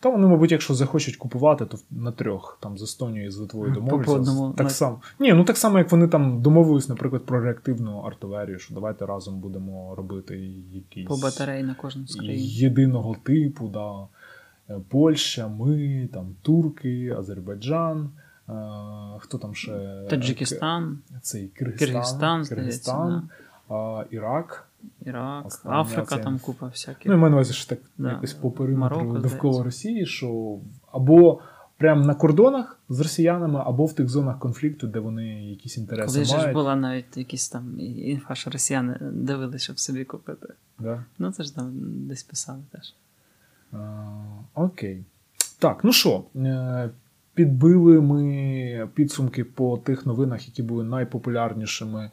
[0.00, 4.06] Та вони, мабуть, якщо захочуть купувати, то на трьох там з Естонією з Литвою домовляться.
[4.06, 5.00] по одному, так ну- само.
[5.18, 9.40] Ні, ну так само, як вони там домовились, наприклад, про реактивну артилерію, що давайте разом
[9.40, 10.36] будемо робити
[10.72, 12.34] якісь По батареї на кожну з країн.
[12.38, 14.06] єдиного типу, да.
[14.74, 18.10] Е, Польща, ми, там турки, Азербайджан.
[18.48, 18.52] е,
[19.18, 20.06] Хто там ще?
[20.10, 22.54] Таджикистан, Цей Киргизстан, Киргизстан, здається,
[22.92, 23.28] Киргизстан
[23.68, 24.67] а, Ірак.
[25.06, 27.06] Ірак, Остання Африка, це- там купа всяких.
[27.06, 28.10] Ну, я маю на увазі, що так Да.
[28.10, 29.64] якось по периметру Марокко, довкола здається.
[29.64, 30.58] Росії, що
[30.92, 31.40] або
[31.76, 36.40] прямо на кордонах з росіянами, або в тих зонах конфлікту, де вони якісь інтереси Коли
[36.40, 40.48] ж була навіть якісь там інфа, що росіяни дивилися, щоб собі купити.
[40.78, 41.04] Да?
[41.18, 41.72] Ну це ж там
[42.08, 42.94] десь писали теж.
[43.72, 43.78] А,
[44.54, 45.04] окей.
[45.58, 46.90] Так, ну що, е,
[47.34, 52.10] підбили ми підсумки по тих новинах, які були найпопулярнішими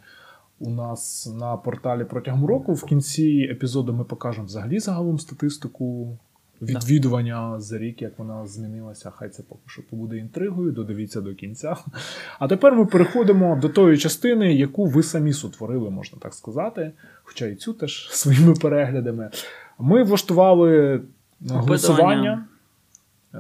[0.59, 2.73] у нас на порталі протягом року.
[2.73, 6.17] В кінці епізоду ми покажемо взагалі загалом статистику
[6.61, 9.09] відвідування за рік, як вона змінилася.
[9.09, 11.75] Хай це поки що побуде інтригою, додивіться до кінця.
[12.39, 16.91] А тепер ми переходимо до тої частини, яку ви самі сотворили, можна так сказати,
[17.23, 19.29] хоча і цю теж своїми переглядами.
[19.79, 21.01] Ми влаштували
[21.49, 22.45] голосування.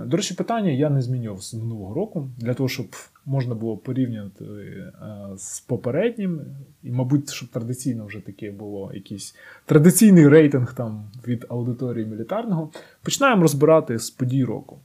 [0.05, 2.85] До речі, питання я не змінював з минулого року для того, щоб
[3.25, 4.91] можна було порівняти е,
[5.37, 6.41] з попереднім.
[6.83, 12.69] І, мабуть, щоб традиційно вже таке було якийсь традиційний рейтинг там від аудиторії мілітарного.
[13.03, 14.77] Починаємо розбирати з подій року.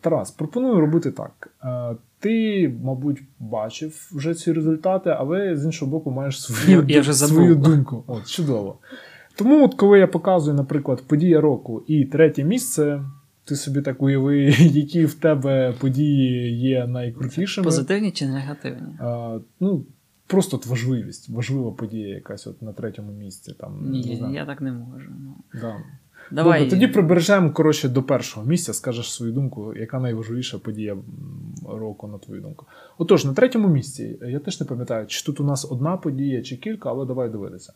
[0.00, 1.50] Тарас, пропоную робити так.
[2.20, 7.14] Ти, мабуть, бачив вже ці результати, але з іншого боку, маєш свою, Я- я вже
[7.14, 8.04] свою думку.
[8.06, 8.76] От, чудово.
[9.36, 13.02] Тому, от коли я показую, наприклад, подія року і третє місце,
[13.44, 17.64] ти собі так уяви, які в тебе події є найкрутішими.
[17.64, 18.94] Позитивні чи негативні?
[19.00, 19.84] А, ну,
[20.26, 23.54] просто от важливість, важлива подія якась от на третьому місці.
[23.60, 24.34] Там, не Ні, знаю.
[24.34, 25.10] я так не можу.
[25.20, 25.34] Ну.
[25.60, 25.76] Да.
[26.30, 26.60] Давай.
[26.60, 30.96] Добре, тоді прибережемо коротше до першого місця, скажеш свою думку, яка найважливіша подія
[31.68, 32.66] року, на твою думку.
[32.98, 36.56] Отож, на третьому місці, я теж не пам'ятаю, чи тут у нас одна подія, чи
[36.56, 37.72] кілька, але давай дивитися.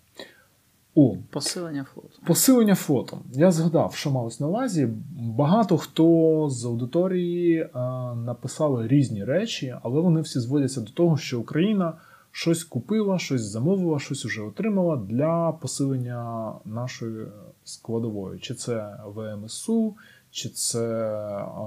[1.01, 2.09] О, Посилення флоту.
[2.27, 3.19] Посилення фото.
[3.33, 4.89] Я згадав, що малось на увазі.
[5.21, 11.41] Багато хто з аудиторії а, написали різні речі, але вони всі зводяться до того, що
[11.41, 11.93] Україна
[12.33, 17.27] щось купила, щось замовила, щось уже отримала для посилення нашої
[17.65, 18.41] складової.
[18.41, 19.97] Чи це ВМСУ,
[20.31, 21.13] чи це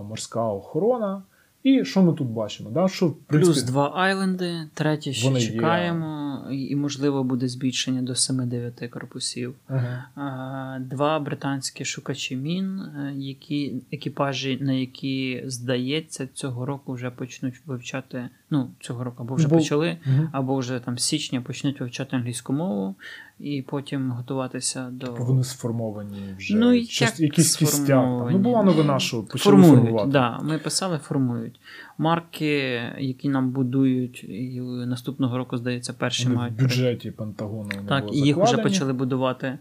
[0.03, 1.23] морська охорона.
[1.63, 2.69] І що ми тут бачимо?
[2.69, 2.87] Да?
[2.87, 5.47] Що, в принципі, Плюс два айленди, третє ще Вони є.
[5.51, 9.55] чекаємо, і, можливо буде збільшення до 7-9 корпусів.
[9.67, 10.79] Ага.
[10.79, 18.29] Два британські шукачі мін, е, які екіпажі, на які здається, цього року вже почнуть вивчати.
[18.49, 20.29] Ну, цього року або вже Бо- почали, Мгм.
[20.31, 22.95] або вже там з січня почнуть вивчати англійську мову.
[23.43, 25.13] І потім готуватися до.
[25.13, 26.57] Вони сформовані вже.
[26.57, 27.87] Ну, Щось, як якісь кістяк.
[27.87, 28.27] там.
[28.31, 30.11] Ну, була новина, що почали формують, формувати.
[30.11, 31.59] Да, ми писали, формують.
[31.97, 36.53] Марки, які нам будують, і наступного року, здається, перші Вони мають.
[36.53, 39.59] в бюджеті Пентагону вони Так, були і їх вже почали будувати.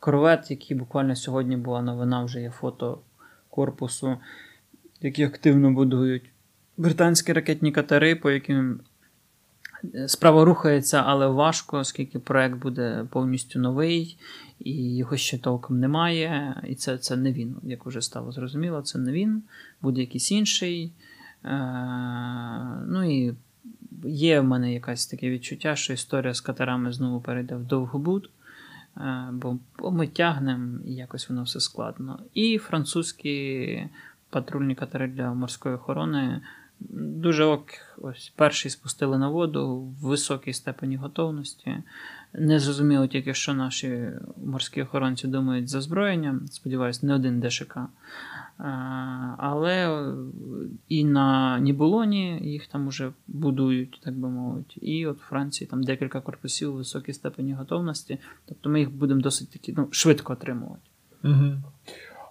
[0.00, 2.98] Корвет, який буквально сьогодні була новина, вже є фото
[3.50, 4.16] корпусу,
[5.00, 6.22] які активно будують.
[6.76, 8.80] Британські ракетні катери, по яким
[10.06, 14.18] справа рухається, але важко, оскільки проект буде повністю новий,
[14.60, 16.62] і його ще толком немає.
[16.68, 19.42] І це, це не він, як вже стало зрозуміло, це не він,
[19.82, 20.92] буде якийсь інший.
[21.44, 21.50] Е,
[22.86, 23.34] ну і
[24.04, 28.30] є в мене якесь таке відчуття, що історія з катерами знову перейде в довгобуд.
[28.96, 32.18] Е, Бо бо ми тягнемо і якось воно все складно.
[32.34, 33.88] І французькі
[34.30, 36.40] патрульні катери для морської охорони
[36.90, 37.64] дуже ок,
[37.98, 41.76] ось перший спустили на воду в високій степені готовності.
[42.32, 44.08] Не зрозуміло тільки, що наші
[44.44, 46.46] морські охоронці думають за озброєнням.
[46.46, 47.76] Сподіваюсь, не один ДШК.
[47.76, 47.88] Е,
[49.38, 50.06] Але
[50.88, 54.74] і на Нібулоні їх там уже будують, так би мовити.
[54.80, 58.18] І от в Франції там декілька корпусів у високій степені готовності.
[58.46, 60.82] Тобто ми їх будемо досить таки ну, швидко отримувати.
[61.24, 61.52] Угу.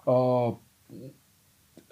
[0.06, 0.52] А,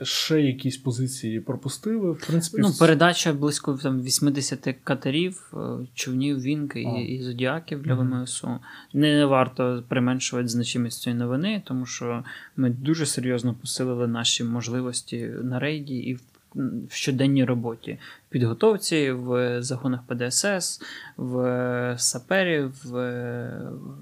[0.03, 2.11] ще якісь позиції пропустили.
[2.13, 6.99] В принципі, Ну, передача близько там, 80 катерів, е, човнів, вінки А.
[6.99, 8.21] і, і зодіаків для Мгм.
[8.21, 8.51] ВМСУ.
[8.93, 12.25] Не варто применшувати значимість цієї новини, тому що
[12.57, 16.21] ми дуже серйозно посилили наші можливості на рейді і в
[16.55, 20.83] в щоденній роботі, в підготовці, в загонах ПДСС,
[21.17, 22.91] в саперів, в,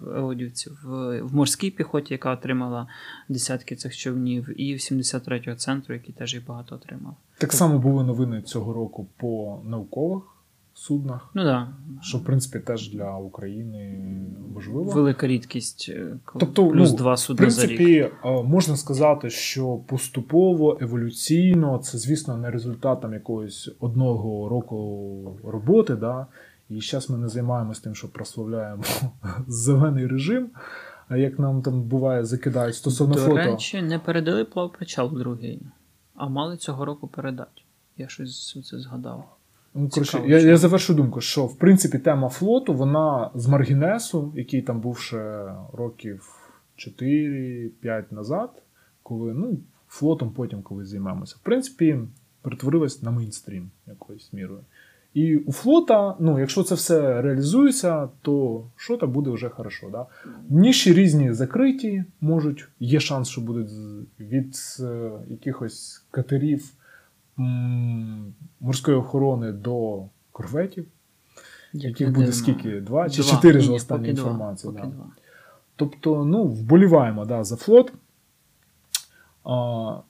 [0.02, 2.88] в Еодівці, в, в морській піхоті, яка отримала
[3.28, 7.16] десятки цих човнів, і в 73-го центру, який теж і багато отримав.
[7.38, 10.37] так само були новини цього року по наукових
[10.78, 11.68] суднах, Ну так.
[12.02, 13.96] що в принципі теж для України
[14.54, 14.82] важливо.
[14.92, 17.76] Велика рідкість, е, Тобто, плюс ну, два В судна за рік.
[17.76, 25.38] принципі, е, можна сказати, що поступово, еволюційно, це, звісно, не результат там якогось одного року
[25.44, 25.96] роботи.
[25.96, 26.26] Да?
[26.68, 28.82] І зараз ми не займаємося тим, що прославляємо
[29.48, 30.50] зелений режим.
[31.08, 33.36] А як нам там буває, закидають стосовно До фото.
[33.36, 35.62] речі, не передали плавпричал другий,
[36.14, 37.62] а мали цього року передати.
[37.96, 39.37] Я щось це згадав.
[39.78, 44.32] Ну, коротше, Цікаво, я, я завершу думку, що в принципі тема флоту, вона з Маргінесу,
[44.36, 46.38] який там був ще років
[46.78, 48.50] 4-5 назад,
[49.02, 51.98] коли ну, флотом потім колись займемося, в принципі,
[52.42, 54.60] перетворилась на мейнстрім якоюсь мірою.
[55.14, 59.88] І у флота, ну, якщо це все реалізується, то що то буде вже хорошо.
[59.92, 60.06] Да?
[60.48, 63.70] Ніші різні закриті можуть, є шанс, що будуть
[64.20, 66.72] від е, якихось катерів
[68.60, 70.86] морської охорони до корветів,
[71.72, 72.32] яких буде дивно.
[72.32, 72.80] скільки?
[72.80, 73.30] Два чи Два.
[73.30, 74.72] чотири за останню два, інформацію.
[74.72, 74.92] поки да.
[74.92, 75.06] два.
[75.76, 77.92] Тобто, ну, вболіваємо да, за флот.
[79.44, 80.00] А,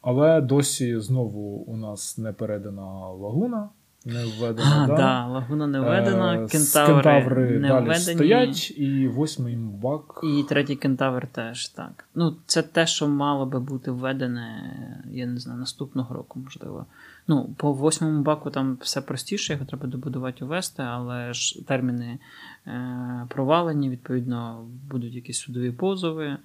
[0.00, 3.68] але досі знову у нас не передана лагуна,
[4.06, 4.84] не введена.
[4.84, 4.96] А, да.
[4.96, 8.16] да, лагуна не введена, Е, кентаври, кентаври не далі введені.
[8.16, 10.20] стоять, і восьмий бак.
[10.22, 12.04] І третій кентавр теж так.
[12.14, 16.86] Ну, це те, що мало би бути введене, я не знаю, наступного року, можливо.
[17.28, 22.18] Ну, по восьмому баку там все простіше, його треба добудувати увести, але ж терміни
[22.66, 26.36] е, провалені, відповідно, будуть якісь судові позови.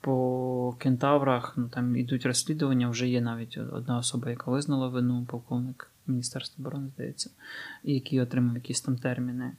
[0.00, 5.91] По кентаврах ну, там йдуть розслідування, вже є навіть одна особа, яка визнала вину, полковник
[6.06, 7.30] Міністерства оборони, здається,
[7.84, 9.52] і який отримав якісь там терміни.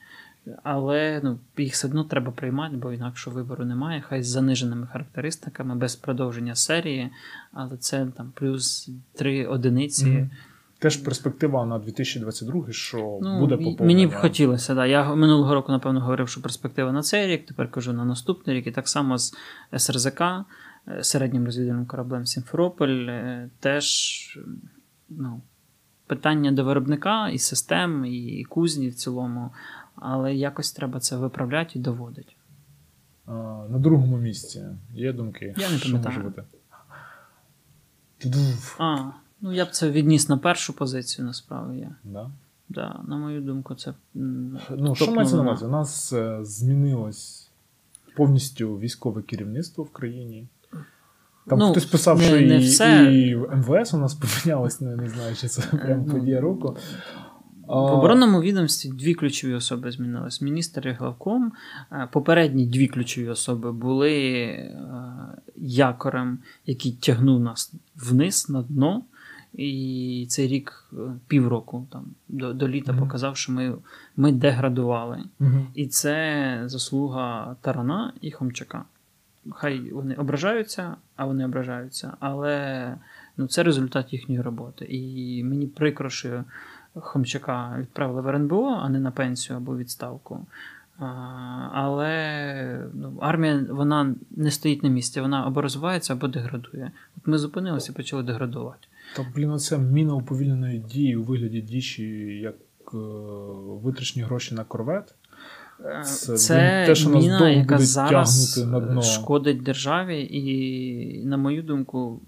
[0.64, 4.02] Але ну, їх все одно треба приймати, бо інакше вибору немає.
[4.02, 7.10] Хай з заниженими характеристиками, без продовження серії,
[7.52, 10.06] але це там плюс три одиниці.
[10.06, 10.30] Мгм.
[10.80, 13.86] Теж перспектива на 2022, що Ну, буде поповнення.
[13.86, 14.86] мені б хотілося, да.
[14.86, 18.68] Я минулого року, напевно, говорив, що перспектива на цей рік, тепер кажу на наступний рік.
[18.68, 19.36] І так само з
[19.78, 20.44] СРЗК, е,
[21.02, 24.40] середнім розвідувальним кораблем Сімферополь, е, теж
[25.10, 25.42] ну,
[26.08, 29.52] питання до виробника і систем, і кузні в цілому.
[29.96, 32.34] Але якось треба це виправляти і доводити.
[33.70, 35.56] На другому місці є думки.
[35.58, 36.44] Я не що може бути?
[38.78, 39.12] А,
[39.42, 41.80] ну я б це відніс на першу позицію, насправді.
[41.80, 41.96] Я.
[42.04, 42.32] Да?
[42.70, 43.94] Да, на мою думку, це.
[44.14, 45.66] Ну, що мається на увазі?
[45.66, 47.50] У нас е, змінилось
[48.16, 50.48] повністю військове керівництво в країні.
[51.48, 53.14] Там Ну, хтось писав, не- що не і, все.
[53.14, 54.14] і МВС у нас
[54.46, 56.78] помінялось, ну, я не знаю, чи це прям Ну, подія року.
[57.68, 60.42] В оборонному відомстві дві ключові особи змінились.
[60.42, 61.52] Міністр і главком.
[61.92, 64.74] Е, Попередні дві ключові особи були е,
[65.58, 69.04] якорем, який тягнув нас вниз на дно.
[69.54, 70.96] І цей рік, е,
[71.28, 73.02] півроку там, до до літа Мгм.
[73.02, 73.74] показав, що ми,
[74.18, 75.24] ми деградували.
[75.40, 75.66] Угу.
[75.76, 78.84] І це заслуга Тарана і Хомчака.
[79.52, 82.96] Хай вони ображаються, а вони ображаються, але
[83.38, 84.86] ну, це результат їхньої роботи.
[84.90, 86.44] І мені прикро, що
[86.94, 90.46] Хомчака відправили в РНБО, а не на пенсію або відставку.
[91.00, 91.06] А,
[91.74, 96.92] але ну, армія вона не стоїть на місці, вона або розвивається, або деградує.
[97.18, 98.88] От ми зупинилися і почали деградувати.
[99.16, 102.04] Та, блін, оця міна уповільненої дії у вигляді дічі,
[102.40, 102.56] як
[102.94, 102.98] е,
[103.84, 105.16] витрачені гроші на корвет.
[106.04, 109.02] Це, Це, те, що міна, довго яка зараз на дно.
[109.02, 112.22] шкодить державі, і, на мою думку,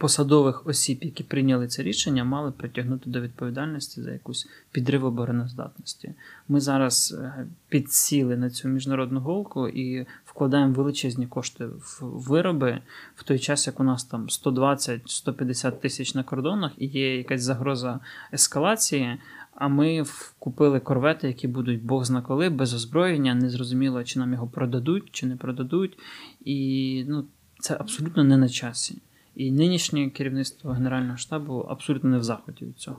[0.00, 6.14] посадових осіб, які прийняли це рішення, мали притягнути до відповідальності за якусь підрив обороноздатності.
[6.48, 12.78] Ми зараз е, підсіли на цю міжнародну голку і вкладаємо величезні кошти в вироби
[13.16, 18.00] в той час, як у нас там 120-150 тисяч на кордонах і є якась загроза
[18.32, 19.18] ескалації.
[19.60, 20.04] А ми
[20.38, 23.34] купили корвети, які будуть Бог зна коли, без озброєння.
[23.34, 25.98] Незрозуміло, чи нам його продадуть, чи не продадуть.
[26.44, 27.24] І ну,
[27.58, 28.98] це абсолютно не на часі.
[29.36, 32.98] І нинішнє керівництво Генерального штабу абсолютно не в заході від цього.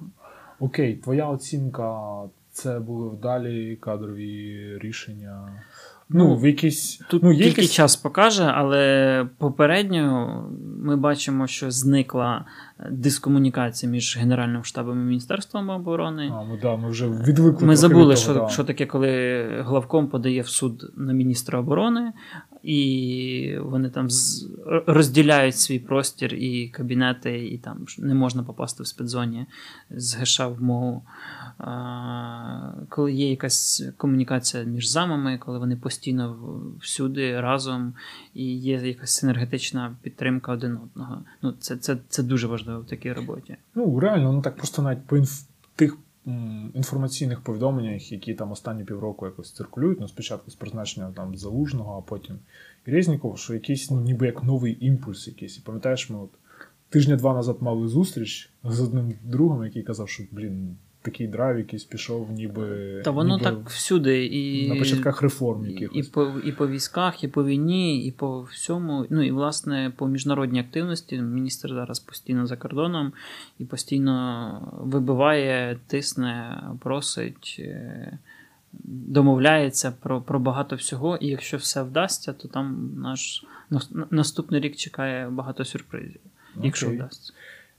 [0.59, 2.09] Окей, твоя оцінка
[2.51, 5.64] це були вдалі кадрові рішення.
[6.14, 7.01] Ну, Ну, в якісь.
[7.09, 7.72] Тут ну, є тільки якісь...
[7.72, 10.45] час покаже, але попередньо
[10.84, 12.45] ми бачимо, що зникла
[12.91, 16.32] дискомунікація між Генеральним штабом і Міністерством оборони.
[16.34, 17.68] А, ми, да, ми вже відвикли.
[17.68, 18.47] Ми забули, від що, да.
[18.47, 22.14] що таке, коли главком подає в суд на міністра оборони,
[22.64, 24.49] і вони там з,
[24.88, 29.45] розділяють свій простір і кабінети, і там не можна попасти в спецзоні
[29.89, 31.01] з ГШ в МОУ.
[32.89, 36.38] Коли є якась комунікація між замами, коли вони постійно
[36.80, 37.93] всюди разом
[38.34, 41.24] і є якась синергетична підтримка один одного.
[41.41, 43.55] Ну, це, це, це дуже важливо в такій роботі.
[43.76, 45.41] Ну, реально, ну так просто навіть по інф...
[45.76, 45.97] тих
[46.74, 52.09] інформаційних повідомленнях, які там останні півроку якось циркулюють, ну, спочатку з призначення там Залужного, а
[52.09, 52.39] потім
[52.86, 55.57] Резнікова, що якийсь, ну, ніби як новий імпульс якийсь.
[55.57, 56.30] І пам'ятаєш, ми от
[56.89, 62.32] тижня-два назад мали зустріч з одним другом, який казав, що, блін, такий драйв якийсь пішов,
[62.32, 63.02] ніби.
[63.06, 64.26] Та воно ніби так всюди.
[64.26, 64.70] І...
[64.70, 65.97] на початках реформ якихось.
[65.97, 69.06] і, по, і по військах, і по війні, і по всьому.
[69.10, 71.22] Ну і власне по міжнародній активності.
[71.22, 73.14] Міністр зараз постійно за кордоном
[73.60, 78.18] і постійно вибиває, тисне, просить, е,
[78.84, 81.18] домовляється про, про багато всього.
[81.18, 83.45] І якщо все вдасться, то там наш
[84.12, 86.22] наступний рік чекає багато сюрпризів,
[86.64, 87.34] якщо вдасться.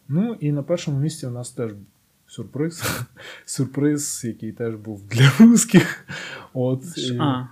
[0.08, 1.72] Ну і на першому місці у нас теж
[2.32, 2.82] сюрприз.
[3.44, 6.06] Сюрприз, який теж був для русських.
[6.54, 6.82] От,
[7.20, 7.44] А.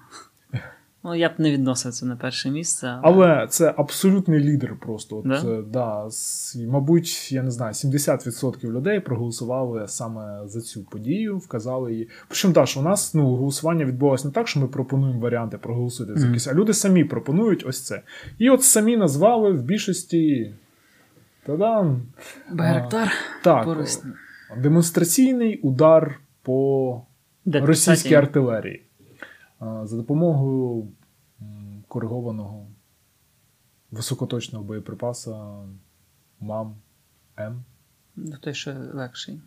[1.04, 2.98] Ну, я б не відносив це на перше місце.
[3.02, 5.16] Але це абсолютний лідер просто.
[5.16, 5.34] От, Да?
[5.34, 11.92] е, да, с- мабуть, я не знаю, 70% людей проголосували саме за цю подію, вказали
[11.92, 12.08] її.
[12.28, 16.20] Причому так, що у нас ну, голосування відбулося не так, що ми пропонуємо варіанти проголосувати
[16.20, 18.02] за якісь, а люди самі пропонують ось це.
[18.38, 20.54] І от самі назвали в більшості.
[21.46, 22.02] Та-дам!
[22.52, 23.12] Байрактар
[23.44, 24.12] Так, корисний.
[24.56, 27.02] Демонстраційний удар по
[27.44, 28.86] Де російській артилерії
[29.60, 30.88] за допомогою
[31.88, 32.66] коригованого
[33.90, 35.64] високоточного боєприпаса
[36.40, 36.76] МАМ
[37.38, 37.64] М.
[38.16, 39.40] Ну, той ще легший.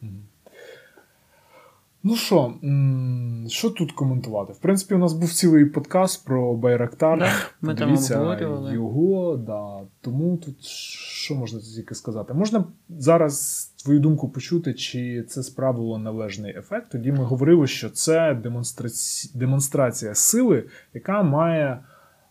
[0.00, 0.26] Мгм.
[2.06, 2.54] Ну що,
[3.48, 4.52] що тут коментувати?
[4.52, 7.18] В принципі, у нас був цілий подкаст про Байрактар.
[7.18, 8.74] Да, ми там обговорювали.
[8.74, 9.80] його, да.
[10.00, 12.34] тому тут що можна тільки сказати?
[12.34, 16.90] Можна зараз твою думку почути, чи це справило належний ефект.
[16.92, 19.38] Тоді ми говорили, що це демонстраці...
[19.38, 21.78] демонстрація сили, яка має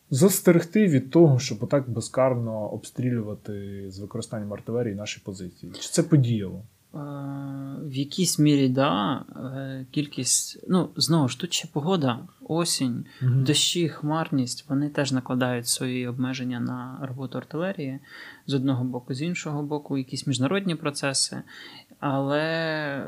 [0.10, 5.72] застерегти від того, щоб отак безкарно обстрілювати з використанням артилерії наші позиції.
[5.72, 6.64] Чи це подіяло?
[6.94, 6.98] Е,
[7.84, 9.16] В якійсь мірі, да.
[9.36, 10.60] Е, Кількість.
[10.68, 17.00] Ну, знову ж тут ще погода, осінь, дощі, хмарність, вони теж накладають свої обмеження на
[17.02, 18.00] роботу артилерії
[18.48, 21.42] з одного боку, з іншого боку, якісь міжнародні процеси.
[22.00, 23.06] Але е,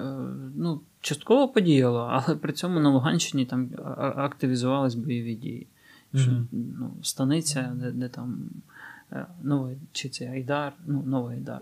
[0.56, 3.70] ну, частково подіяло, але при цьому на Луганщині там
[4.16, 5.68] активізувались бойові дії.
[6.16, 6.48] Що, Мгм.
[6.52, 8.50] ну, станиця, де, де там
[9.44, 11.62] новий, чи це Айдар, ну, новий Айдар.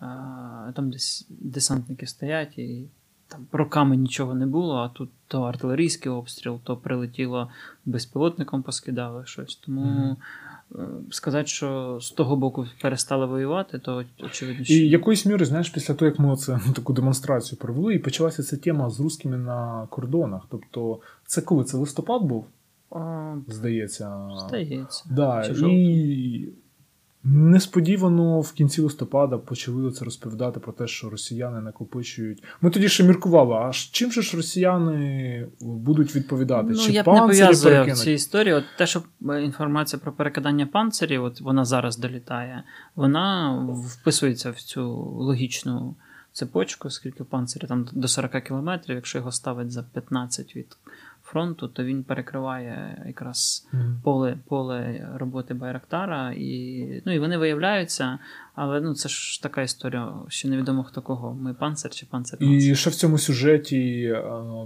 [0.00, 2.84] А, там десь десантники стоять, і
[3.28, 7.50] там роками нічого не було, а тут то артилерійський обстріл, то прилетіло
[7.84, 9.56] безпілотником, поскидали щось.
[9.56, 10.16] Тому
[10.74, 10.78] е,
[11.10, 15.94] сказати, що з того боку перестали воювати, то очевидно, що І якоїсь міри, знаєш, після
[15.94, 20.42] того, як ми це таку демонстрацію провели, і почалася ця тема з русскими на кордонах.
[20.50, 21.64] Тобто, це коли?
[21.64, 22.46] Це листопад був,
[22.90, 24.28] О, здається.
[24.48, 25.04] здається.
[25.10, 26.48] Да, Чи і
[27.32, 32.44] несподівано в кінці листопада почали це розповідати про те, що росіяни накопичують.
[32.60, 36.68] Ми тоді ще міркували, а чим же ж росіяни будуть відповідати?
[36.68, 38.54] Ну, Чи я б не пов'язую в цій історії.
[38.54, 42.62] От те, що е, інформація про перекидання панцирів, от вона зараз долітає,
[42.94, 43.58] вона
[44.00, 44.86] вписується в цю
[45.18, 45.94] логічну
[46.32, 50.76] цепочку, оскільки панцирі там до 40 кілометрів, якщо його ставить за 15 від
[51.28, 54.00] фронту, то він перекриває якраз Мгм.
[54.04, 58.18] поле, поле роботи Байрактара, і, ну, і вони виявляються,
[58.54, 61.34] але ну, це ж така історія, що невідомо хто кого.
[61.34, 62.42] Ми панцир чи панцир.
[62.42, 64.20] І ще в цьому сюжеті, е,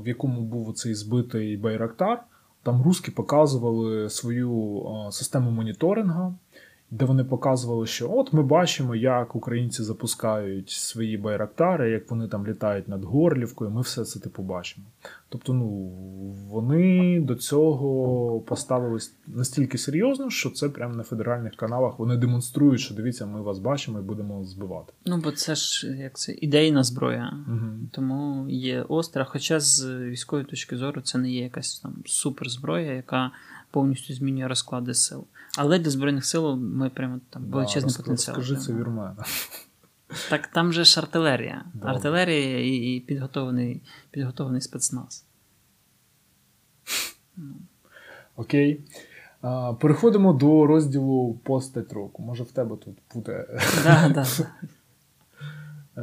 [0.04, 2.22] в якому був цей збитий Байрактар,
[2.62, 6.34] там руски показували свою е, систему моніторинга,
[6.92, 12.46] де вони показували, що от ми бачимо, як українці запускають свої байрактари, як вони там
[12.46, 13.70] літають над Горлівкою.
[13.70, 14.86] Ми все це типу бачимо.
[15.28, 15.68] Тобто, ну
[16.48, 22.94] вони до цього поставились настільки серйозно, що це прямо на федеральних каналах вони демонструють, що
[22.94, 24.92] дивіться, ми вас бачимо і будемо збивати.
[25.06, 27.32] Ну, бо це ж як це ідейна зброя.
[27.48, 27.68] Угу.
[27.90, 29.24] Тому є остра.
[29.24, 33.30] Хоча з військової точки зору це не є якась там суперзброя, яка
[33.70, 35.24] повністю змінює розклади сил.
[35.58, 38.34] Але для Збройних сил ми прямо там величезний потенціал.
[38.34, 39.16] Скажи це вірмена.
[40.30, 41.64] Так там же ж артилерія.
[41.74, 41.90] Добре.
[41.90, 45.24] Артилерія і, і підготовлений, підготовлений спецназ.
[48.36, 48.80] Окей.
[49.40, 52.22] А, переходимо до розділу постать року.
[52.22, 53.46] Може, в тебе тут буде.
[53.84, 54.26] Да, да.
[55.96, 56.02] Е,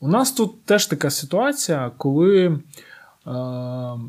[0.00, 2.60] У нас тут теж така ситуація, коли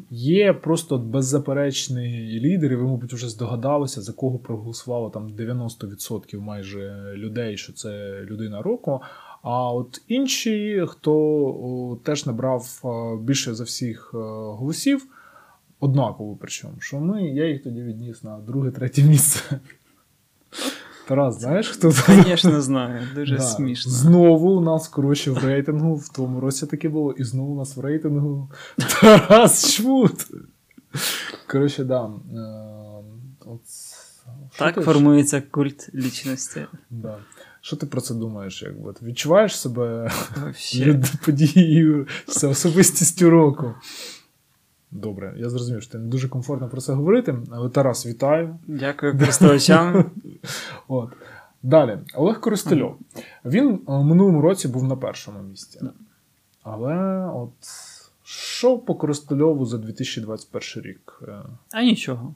[0.09, 7.13] є просто беззаперечний лідер, і ви, мабуть, вже здогадалися, за кого проголосувало там 90% майже
[7.15, 9.01] людей, що це людина року.
[9.41, 15.05] А от інші, хто теж набрав е, більше за всіх е, голосів,
[15.79, 19.59] однаково причому, що ми, я їх тоді відніс на друге-третє місце.
[21.09, 22.23] Тарас, знаєш, хто це?
[22.23, 23.07] Звісно, знаю.
[23.15, 23.41] Дуже Да.
[23.41, 23.91] смішно.
[23.91, 27.77] Знову у нас, коротше, в рейтингу, в тому році таке було, і знову у нас
[27.77, 28.49] в рейтингу
[29.01, 30.27] Тарас Шмут.
[31.51, 32.05] Коротше, да.
[32.05, 32.09] е,
[33.45, 33.61] От,
[34.59, 36.65] Так ти- формується культ лічності.
[36.89, 37.17] Да.
[37.61, 38.61] Що ти про це думаєш?
[38.63, 38.93] Якби?
[38.93, 40.11] Ти відчуваєш себе
[41.25, 42.07] подією,
[42.43, 43.73] особистістю року?
[44.91, 48.55] Добре, я зрозумів, що ти не дуже комфортно про це говорити, але Тарас, вітаю.
[48.67, 50.11] Дякую користувачам.
[50.87, 51.09] От.
[51.63, 52.97] Далі, Олег Користельов.
[53.45, 55.79] Він е, в минулому році був на першому місці.
[56.63, 57.51] Але от
[58.23, 61.21] що по Користельову за 2021 рік?
[61.27, 61.31] Е,
[61.71, 62.33] А нічого.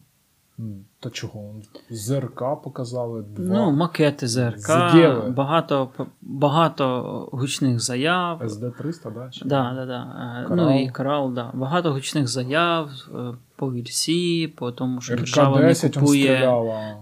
[0.99, 1.56] Та чого?
[1.89, 3.56] ЗРК показали два.
[3.56, 5.30] Ну, макети ЗРК, Згєли.
[5.30, 5.89] багато,
[6.22, 8.41] багато гучних заяв.
[8.41, 9.30] СД-300, да?
[9.30, 9.45] Чи?
[9.45, 10.45] Да, да, да.
[10.47, 10.66] Корал.
[10.66, 11.51] Ну і корал, да.
[11.54, 16.54] Багато гучних заяв е, по вірсі, по тому, що держава не купує,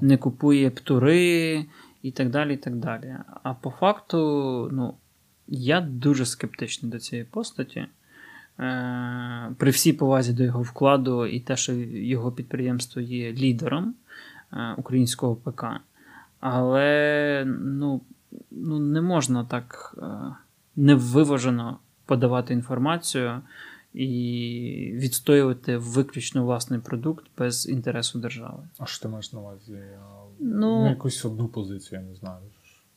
[0.02, 1.66] не купує птури
[2.02, 2.54] і так далі.
[2.54, 3.16] і так далі.
[3.44, 4.94] А по факту, ну,
[5.48, 7.86] я дуже скептичний до цієї постаті.
[8.62, 13.96] Е, При всій повазі до його вкладу і те, що його підприємство є лідером
[14.54, 15.66] е, українського ПК.
[16.40, 18.02] Але ну,
[18.52, 20.06] ну, не можна так е,
[20.76, 23.42] невиважено подавати інформацію
[23.94, 28.64] і відстоювати виключно власний продукт без інтересу держави.
[28.80, 29.78] А що ти маєш на увазі?
[30.40, 32.38] Ну- Ну, якусь одну позицію, я не знаю.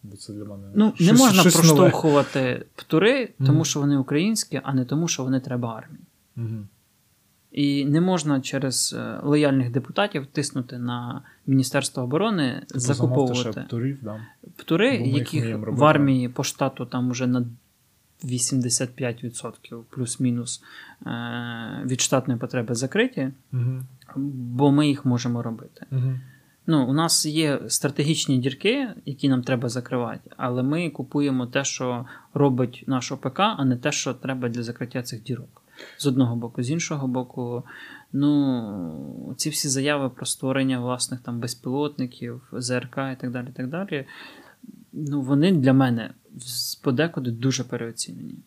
[0.05, 0.63] Бо це для мене.
[0.75, 1.69] Ну, не можна щось нове.
[1.69, 6.05] проштовхувати птури, тому що вони українські, а не тому, що вони треба армії.
[6.37, 6.69] Мгм.
[7.53, 13.99] І не можна через е, лояльних депутатів тиснути на Міністерство оборони, Тобто закуповувати ще птурів,
[14.03, 14.21] да.
[14.57, 17.47] птури, Бо яких в армії по штату там уже на
[18.25, 20.63] 85% плюс-мінус
[21.07, 21.11] е,
[21.87, 23.83] від штатної потреби закриті, Угу.
[24.17, 25.87] бо ми їх можемо робити.
[25.93, 26.13] Угу.
[26.67, 32.07] Ну, у нас є стратегічні дірки, які нам треба закривати, але ми купуємо те, що
[32.35, 35.63] робить наш ОПК, а не те, що треба для закриття цих дірок.
[35.99, 37.63] З одного боку, з іншого боку,
[38.13, 44.07] ну, ці всі заяви про створення власних там безпілотників, ЗРК і так далі, так далі,
[44.93, 46.15] ну, вони для мене
[46.83, 48.39] подекуди дуже переоцінені.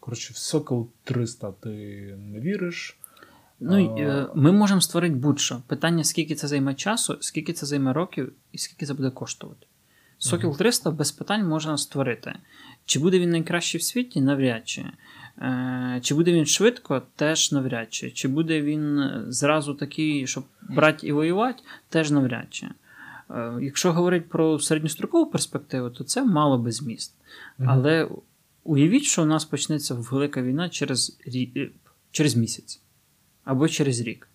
[0.00, 1.70] Коротше, в Сокол 300 ти
[2.18, 2.98] не віриш.
[3.60, 5.62] Ну, е, ми можемо створити будь-що.
[5.66, 9.66] Питання, скільки це займе часу, скільки це займе років і скільки це буде коштувати.
[10.18, 12.34] Сокіл 300 без питань можна створити.
[12.84, 14.20] Чи буде він найкращий в світі?
[14.20, 14.84] Навряд чи.
[15.38, 18.10] Е, Чи буде він швидко, теж навряд чи.
[18.10, 22.66] Чи буде він зразу такий, щоб брати і воювати, теж навряд чи.
[23.30, 27.14] Е, Якщо говорити про середньострокову перспективу, то це мало би зміст.
[27.66, 28.08] Але
[28.64, 31.68] уявіть, що у нас почнеться велика війна через, рі-
[32.10, 32.80] через місяць
[33.48, 34.28] або через рік.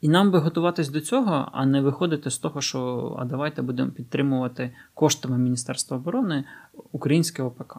[0.00, 3.90] І нам би готуватись до цього, а не виходити з того, що а давайте будемо
[3.90, 6.44] підтримувати коштами Міністерства оборони
[6.92, 7.76] українське ОПК.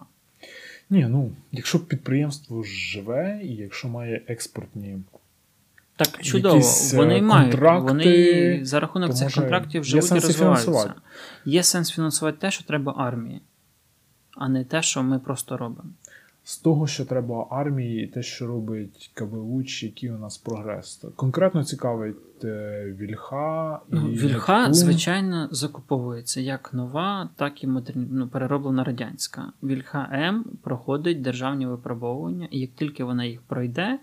[0.90, 4.98] Ні, ну якщо підприємство живе і якщо має експортні.
[5.96, 6.62] Так чудово,
[6.94, 7.56] вони мають.
[7.60, 10.94] Вони за рахунок цих контрактів живуть і розвиваються.
[11.46, 13.42] Є сенс фінансувати те, що треба армії,
[14.38, 15.90] а не те, що ми просто робимо
[16.44, 21.06] з того, що треба армії, і те, що робить КБУЧ, який у нас прогрес.
[21.16, 24.74] Конкретно цікавить е, Вільха і ну, Вільха, Нептун.
[24.74, 28.08] звичайно, закуповується як нова, так і модерні...
[28.12, 29.52] ну, перероблена радянська.
[29.64, 34.00] Вільха М проходить державні випробовування, і як тільки вона їх пройде.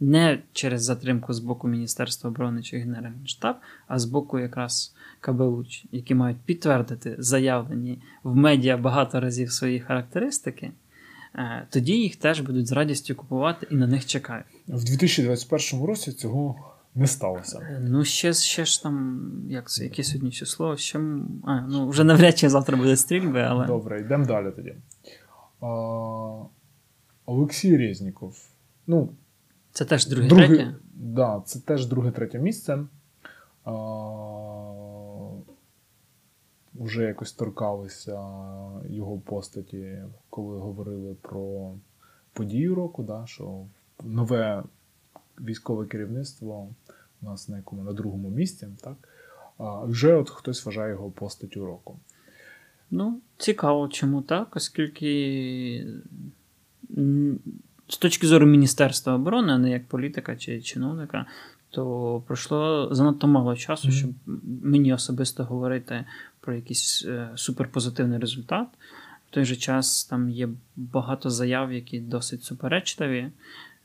[0.00, 3.56] Не через затримку з боку Міністерства оборони чи Генеральний штаб,
[3.88, 10.72] а з боку якраз КБУЧ, які мають підтвердити заявлені в медіа багато разів свої характеристики,
[11.70, 14.46] тоді їх теж будуть з радістю купувати і на них чекають.
[14.68, 16.56] В 2021 році цього
[16.94, 17.58] не сталося.
[17.58, 20.76] Е, ну, ще ще ж там, як це, яке сьогодні число?
[20.76, 20.98] Ще,
[21.44, 23.66] а, ну, Вже навряд чи завтра буде стрільби, але.
[23.66, 24.74] Добре, йдемо далі тоді.
[25.60, 25.66] А,
[27.26, 28.36] Олексій Резніков.
[28.86, 29.08] Ну,
[29.72, 30.56] Це теж друге третє?
[30.56, 32.78] Так, да, це теж друге-третє місце.
[33.64, 33.70] А,
[36.80, 38.20] вже якось торкалися
[38.88, 39.98] його постаті,
[40.30, 41.72] коли говорили про
[42.32, 43.64] подію року, да, що
[44.04, 44.62] нове
[45.40, 46.68] військове керівництво
[47.22, 48.96] у нас на якому на другому місці, так?
[49.88, 51.98] Вже от хтось вважає його постаттю року.
[52.90, 55.86] Ну, цікаво, чому так, оскільки
[57.88, 61.26] з точки зору Міністерства оборони, а не як політика чи чиновника,
[61.76, 63.92] то пройшло занадто мало часу, mm-hmm.
[63.92, 64.10] щоб
[64.62, 66.04] мені особисто говорити
[66.40, 68.68] про якийсь е, суперпозитивний результат.
[69.30, 73.30] В той же час там є багато заяв, які досить суперечливі,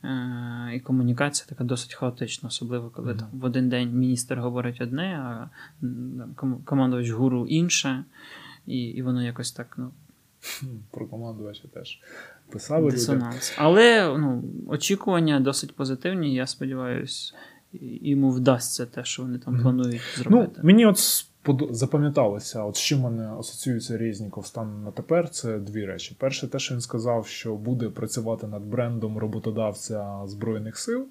[0.04, 3.18] е, і комунікація така досить хаотична, особливо коли mm-hmm.
[3.18, 5.50] там в один день міністр говорить одне, а
[6.64, 8.04] командувач гуру інше,
[8.66, 9.74] і і воно якось так.
[9.78, 9.90] ну...
[10.90, 12.00] Про командувача теж
[12.52, 12.90] писали.
[12.90, 13.52] Дисонанс.
[13.52, 13.62] Люди.
[13.66, 17.34] Але ну, очікування досить позитивні, я сподіваюся,
[17.80, 20.52] йому вдасться те, що вони там планують ну, зробити.
[20.56, 21.26] Ну, Мені от
[21.70, 26.16] запам'яталося, от з чим мене асоціюється Резніков станом на тепер, це дві речі.
[26.18, 31.06] Перше, те, що він сказав, що буде працювати над брендом роботодавця Збройних сил.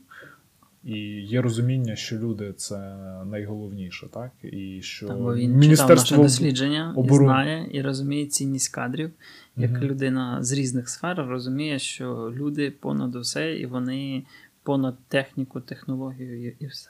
[0.83, 2.95] І є розуміння, що люди це
[3.25, 4.31] найголовніше, так?
[4.43, 7.25] І що так, бо він Міністерство читав наше дослідження оборон...
[7.25, 9.11] і знає і розуміє цінність кадрів,
[9.57, 14.23] як mm людина з різних сфер розуміє, що люди понад усе, і вони
[14.63, 16.89] понад техніку, технологію і все.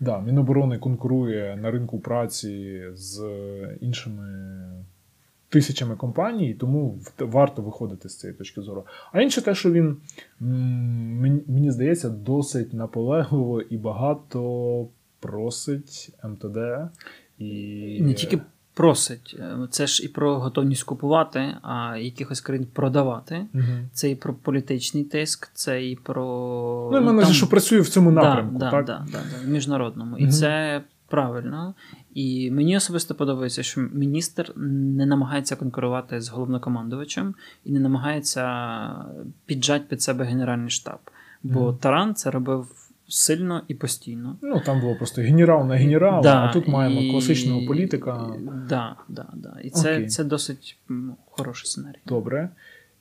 [0.00, 3.22] Да, Міноборони конкурує на ринку праці з
[3.80, 4.24] іншими
[5.48, 8.86] тисячами компаній, тому варто виходити з цієї точки зору.
[9.12, 9.96] А інше те, що він,
[11.48, 14.88] мені здається, досить наполегливо і багато
[15.20, 16.56] просить МТД.
[17.38, 18.02] І...
[18.02, 18.38] Не тільки
[18.78, 19.36] просить.
[19.38, 23.46] Е, це ж і про готовність купувати, а якихось країн продавати.
[23.54, 23.62] Угу.
[23.92, 26.24] Це і про політичний тиск, це і про.
[26.92, 27.32] Ну, мене там...
[27.32, 28.58] що працює в цьому напрямку.
[28.58, 28.84] Да, так?
[28.84, 30.16] Да, да, да, міжнародному.
[30.16, 30.24] Угу.
[30.24, 31.74] І це правильно.
[32.14, 38.44] І мені особисто подобається, що міністр не намагається конкурувати з головнокомандувачем і не намагається
[39.46, 40.98] піджати під себе Генеральний штаб.
[41.42, 41.78] Бо угу.
[41.80, 42.66] Таран це робив
[43.08, 44.36] сильно і постійно.
[44.42, 47.10] Ну, там було просто генерал на генерала, да, а тут маємо і...
[47.10, 48.26] класичного політика.
[48.68, 49.56] Да, да, да.
[49.64, 51.98] І це це досить ну, хороший сценарій.
[52.06, 52.48] Добре.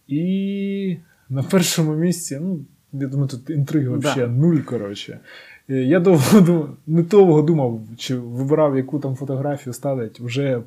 [0.07, 0.97] І
[1.29, 2.59] на першому місці, ну,
[2.93, 4.27] я думаю, тут інтриги да.
[4.27, 5.19] нуль, коротше.
[5.67, 10.19] Я довго думав, не довго думав, чи вибирав, яку там фотографію ставить.
[10.19, 10.61] Вже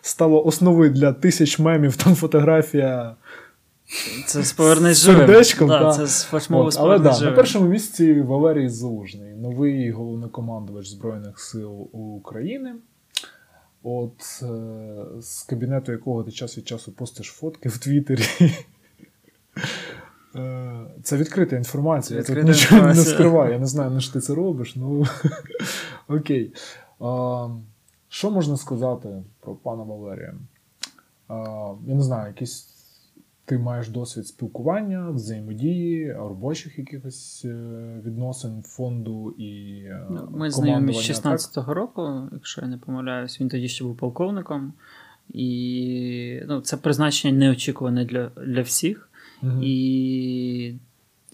[0.00, 3.14] стало основою для тисяч мемів там фотографія
[4.26, 5.68] це з повернись сердечком.
[5.68, 5.92] Да, та.
[5.92, 12.74] Це з От, Але да, на першому місці Валерій Залужний, новий головнокомандувач Збройних сил України.
[13.82, 18.22] От е, з кабінету якого ти час від часу постиш фотки в Твіттері.
[20.36, 22.20] Е, це відкрита інформація.
[22.20, 23.04] Відкрита я тут нічого інформація.
[23.04, 23.52] не скриваю.
[23.52, 24.76] Я не знаю, на що ти це робиш.
[24.76, 25.06] Ну
[26.08, 26.54] окей.
[27.00, 27.48] А,
[28.08, 30.34] Що можна сказати про пана Валерія?
[31.28, 31.34] А,
[31.86, 32.71] Я не знаю, якісь
[33.44, 37.54] ти маєш досвід спілкування, взаємодії, робочих якихось е,
[38.04, 43.48] відносин фонду і е, ну, ми знайомі з 16-го року, якщо я не помиляюсь, він
[43.48, 44.72] тоді ще був полковником,
[45.28, 49.08] і ну, це призначення неочікуване для для всіх.
[49.42, 49.62] Угу.
[49.62, 50.74] І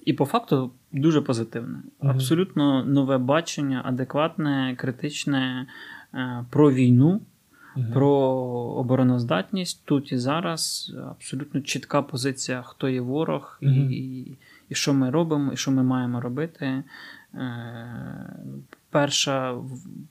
[0.04, 1.78] і по факту дуже позитивне.
[2.00, 2.10] Угу.
[2.10, 5.66] Абсолютно нове бачення, адекватне, критичне
[6.14, 7.20] е, про війну
[7.78, 7.92] угу.
[7.92, 8.10] про
[8.76, 10.92] обороноздатність тут і зараз.
[11.10, 13.72] Абсолютно чітка позиція, хто є ворог, угу.
[13.72, 16.82] і, і що ми робимо, і що ми маємо робити.
[17.34, 17.54] Е,
[18.90, 19.54] перша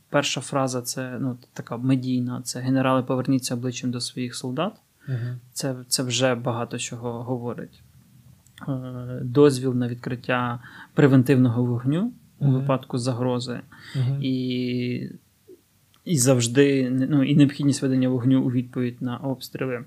[0.09, 4.74] перша фраза це ну, така медійна: це генерали, поверніться обличчям до своїх солдат.
[5.07, 5.18] Угу.
[5.53, 7.82] Це, Це вже багато чого говорить.
[8.68, 10.59] Е, дозвіл на відкриття
[10.93, 13.59] превентивного вогню у випадку загрози,
[13.95, 14.18] Угу.
[14.22, 15.11] і,
[16.08, 19.84] і завжди ну, і необхідність ведення вогню у відповідь на обстріли.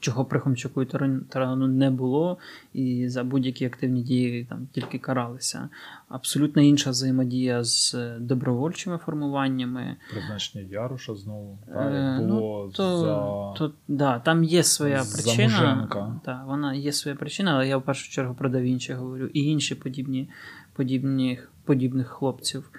[0.00, 0.86] Чого при Хомчаку і
[1.28, 2.38] Тарану не було,
[2.74, 5.68] і за будь-які активні дії там тільки каралися.
[6.08, 9.96] Абсолютно інша взаємодія з е, добровольчими формуваннями.
[10.10, 11.58] Призначення Яруша знову.
[11.68, 13.58] Е, Так, було ну, То, за...
[13.58, 16.20] то, да, там є своя за причина.
[16.24, 19.74] Да, вона є своя причина, але я в першу чергу про Давінчі говорю, і інші
[19.74, 20.28] подібні,
[20.74, 22.70] подібні, подібних хлопців.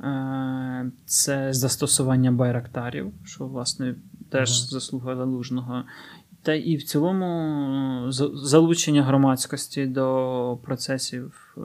[0.00, 3.94] Е, Це застосування байрактарів, що, власне,
[4.30, 4.68] теж Мгм.
[4.68, 5.82] заслуга залужного.
[6.42, 11.60] Та і в цілому залучення громадськості до процесів е,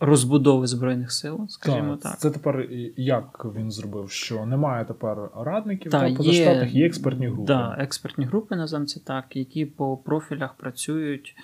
[0.00, 2.18] розбудови Збройних сил, скажімо так.
[2.18, 4.10] Це тепер як він зробив?
[4.10, 7.42] Що немає тепер радників Та, та, є- поза штатах, є експертні групи.
[7.46, 11.42] Да, експертні групи, називаємо це так, які по профілях працюють е,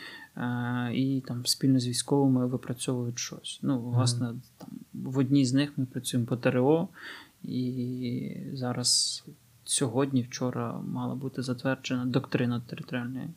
[0.95, 3.59] і там спільно з військовими випрацьовують щось.
[3.63, 6.89] Ну, власне, там, в одній з них ми працюємо по ТРО,
[7.43, 9.23] і зараз
[9.65, 13.29] сьогодні, вчора мала бути затверджена доктрина територіальної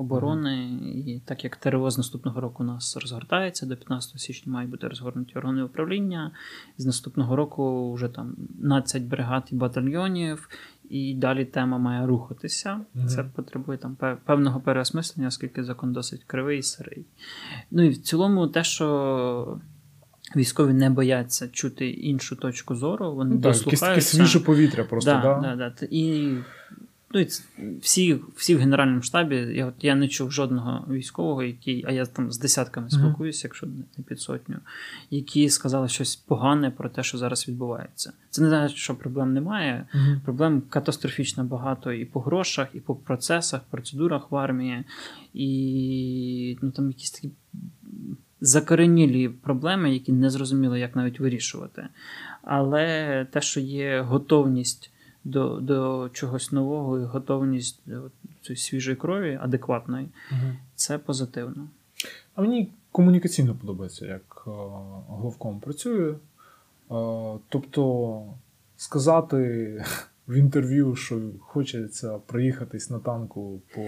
[0.00, 0.64] оборони.
[1.06, 4.88] І так як ТРО з наступного року у нас розгортається, до 15 січня мають бути
[4.88, 6.30] розгорнуті органи управління.
[6.78, 10.48] З наступного року вже там 12 бригад і батальйонів,
[10.90, 12.80] і далі тема має рухатися.
[12.94, 13.08] Мгм.
[13.08, 17.04] Це потребує там певного переосмислення, оскільки закон досить кривий і сирий.
[17.70, 19.58] Ну і в цілому, те, що
[20.36, 24.16] військові не бояться чути іншу точку зору, вони Ну, так, дослухаються.
[24.16, 25.56] свіже повітря просто, да, да?
[25.56, 25.86] Да, да.
[25.90, 26.34] І,
[27.10, 27.28] ну, і
[27.80, 32.06] всі, всі в Генеральному штабі, я, от, я не чув жодного військового, який, а я
[32.06, 34.56] там з десятками спілкуюся, якщо не під сотню,
[35.10, 38.12] які сказали щось погане про те, що зараз відбувається.
[38.30, 39.86] Це не значить, що проблем немає.
[39.94, 40.20] Мгм.
[40.24, 44.84] Проблем катастрофічно багато і по грошах, і по процесах, процедурах в армії,
[45.34, 47.30] і ну, там якісь такі
[48.40, 51.88] закоренілі проблеми, які не зрозуміло, як навіть вирішувати.
[52.42, 54.90] Але те, що є готовність
[55.24, 58.10] до, до чогось нового і готовність до
[58.42, 60.52] цієї свіжої крові, адекватної, угу.
[60.74, 61.68] це позитивно.
[62.34, 66.10] А мені комунікаційно подобається, як головком главком працює.
[66.10, 68.24] Е, тобто
[68.76, 69.84] сказати
[70.28, 73.80] в інтерв'ю, що хочеться проїхатись на танку по,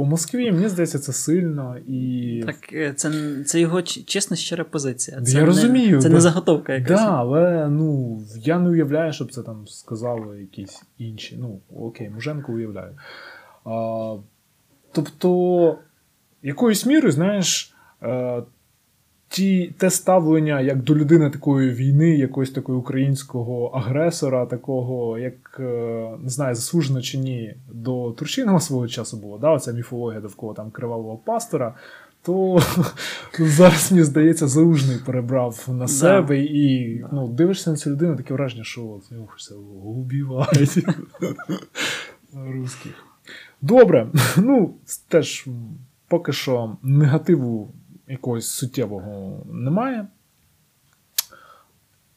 [0.00, 2.42] по Москві, мені здається, це сильно і.
[2.46, 3.12] Так, е, це,
[3.44, 5.22] це його чесна щира позиція.
[5.26, 7.00] Я не, розумію, Це бо- не заготовка якась.
[7.00, 11.36] Да, але ну, я не уявляю, щоб це там сказали якісь інші.
[11.40, 12.98] Ну, окей, Муженко уявляю.
[13.64, 14.16] А,
[14.92, 15.78] тобто,
[16.42, 18.42] якоюсь мірою, знаєш, е,
[19.30, 26.10] ті, те ставлення як до людини такої війни, якогось такого українського агресора, такого, як е,
[26.22, 30.70] не знаю, заслужено чи ні, до Турчинова свого часу було, да, оця міфологія довкола там
[30.70, 31.74] кривавого пастора.
[32.22, 32.62] То
[33.38, 37.08] зараз, мені здається, заужний перебрав на себе і Да.
[37.12, 39.54] ну, дивишся на цю людину, таке враження, що от, його все
[39.84, 40.86] убивають
[42.34, 43.04] русських.
[43.62, 44.74] Добре, ну
[45.08, 45.46] теж
[46.08, 47.72] поки що негативу
[48.10, 50.06] якогось суттєвого немає.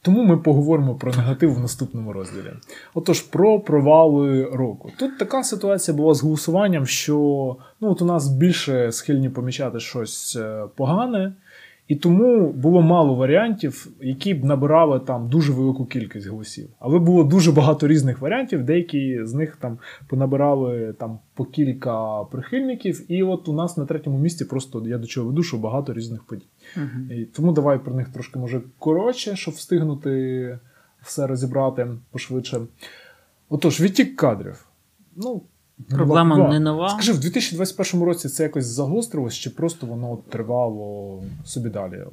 [0.01, 2.53] Тому ми поговоримо про негатив в наступному розділі.
[2.93, 4.91] Отож, про провали року.
[4.99, 7.15] Тут така ситуація була з голосуванням, що
[7.81, 11.33] ну, от у нас більше схильні помічати щось е, погане,
[11.87, 16.69] і тому було мало варіантів, які б набирали там дуже велику кількість голосів.
[16.79, 19.77] Але було дуже багато різних варіантів, деякі з них там
[20.07, 23.11] понабирали там по кілька прихильників.
[23.11, 26.23] І от у нас на третьому місці просто я до чого веду, що багато різних
[26.23, 26.47] подій.
[26.75, 27.09] Мгм.
[27.11, 30.59] І тому давай про них трошки може коротше, щоб встигнути
[31.01, 32.61] все розібрати пошвидше.
[33.49, 34.65] Отож, відтік кадрів.
[35.15, 35.41] Ну,
[35.89, 36.49] Проблема нова.
[36.49, 36.89] не нова.
[36.89, 42.03] Скажи, в 2021 році це якось загострилось, чи просто воно тривало собі далі?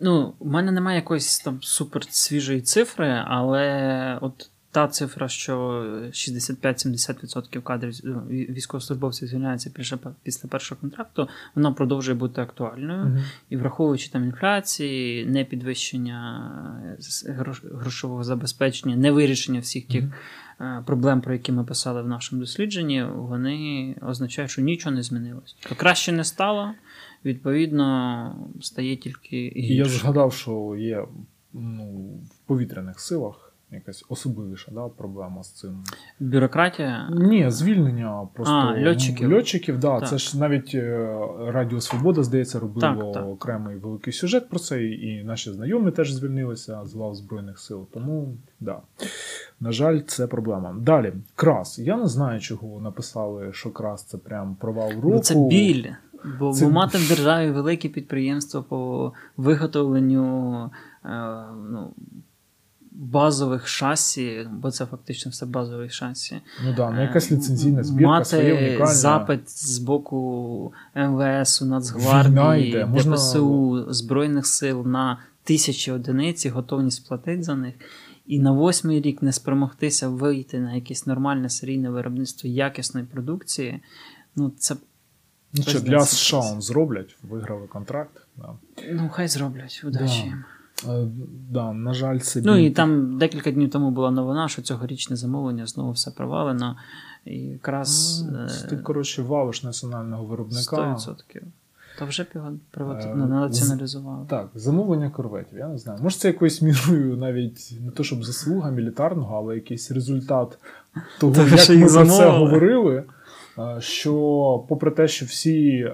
[0.00, 5.54] Ну, у мене немає якоїсь там супер свіжої цифри, але от та цифра, що
[6.12, 9.70] 65-70% кадрів ну, військовослужбовців звільняється
[10.22, 13.04] після, першого контракту, вона продовжує бути актуальною.
[13.04, 13.24] Мгм.
[13.50, 16.50] І враховуючи там інфляції, не підвищення
[17.26, 20.12] е, грош- грошового забезпечення, не вирішення всіх тих Мгм.
[20.60, 25.56] Е, проблем, про які ми писали в нашому дослідженні, вони означають, що нічого не змінилось.
[25.68, 26.70] То краще не стало,
[27.24, 31.04] відповідно, стає тільки І я згадав, що є
[31.52, 31.84] ну,
[32.30, 35.84] в повітряних силах якась особливіша да, проблема з цим.
[36.20, 37.08] Бюрократія?
[37.12, 39.32] Ні, звільнення просто А, льотчиків.
[39.32, 40.08] льотчиків да, Так.
[40.08, 41.16] Це ж навіть е,
[41.46, 43.26] Радіо Свобода, здається, робило Так, так.
[43.26, 47.88] окремий великий сюжет про це, і наші знайомі теж звільнилися з лав Збройних сил.
[47.92, 48.80] Тому, да.
[49.60, 50.74] На жаль, це проблема.
[50.80, 51.78] Далі, крас.
[51.78, 55.10] Я не знаю, чого написали, що крас це прям провал року.
[55.10, 55.84] Ну, це біль.
[56.38, 60.70] Бо, Це- бо мати в державі велике підприємство по виготовленню
[61.04, 61.08] е,
[61.70, 61.94] ну,
[63.02, 66.40] базових шасі, бо це фактично все базові шасі.
[66.64, 68.94] Ну да, ну якась Е, ліцензійна збірка, своє Мати унікальне.
[68.94, 77.42] запит з боку МВС, Нацгвардії, можна- ДПСУ, Збройних сил на тисячі одиниць, і готовність платити
[77.42, 77.74] за них.
[78.26, 83.80] І на восьмий рік не спромогтися вийти на якесь нормальне серійне виробництво якісної продукції.
[84.36, 84.76] Ну, це
[85.54, 86.00] Ну, що, для.
[86.00, 88.26] США зроблять, виграли контракт.
[88.36, 88.48] Да.
[88.92, 90.22] ну хай зроблять удачі.
[90.26, 90.44] Е,
[91.50, 95.66] да, на жаль, це Ну і там декілька днів тому була новина, що цьогорічне замовлення
[95.66, 96.76] знову все провалено.
[97.24, 100.96] І якраз Ну, е, Ти, коротше, валиш національного виробника.
[100.98, 101.42] 100%.
[101.98, 102.24] Та вже
[102.70, 103.04] приват...
[103.04, 104.26] Е, ну, націоналізували.
[104.28, 105.98] Так, замовлення корветів, я не знаю.
[106.02, 110.58] Може, це якоюсь мірою навіть не то, щоб заслуга мілітарного, але якийсь результат
[111.20, 113.04] того, Того, як ми про це говорили.
[113.58, 114.14] е, Що,
[114.68, 115.92] попри те, що всі е,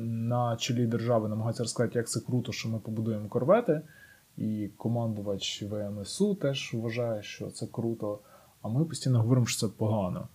[0.00, 3.80] на чолі держави намагаються розказати, як це круто, що ми побудуємо корвети,
[4.38, 8.18] і командувач ВМСУ теж вважає, що це круто,
[8.62, 10.28] а ми постійно говоримо, що це погано.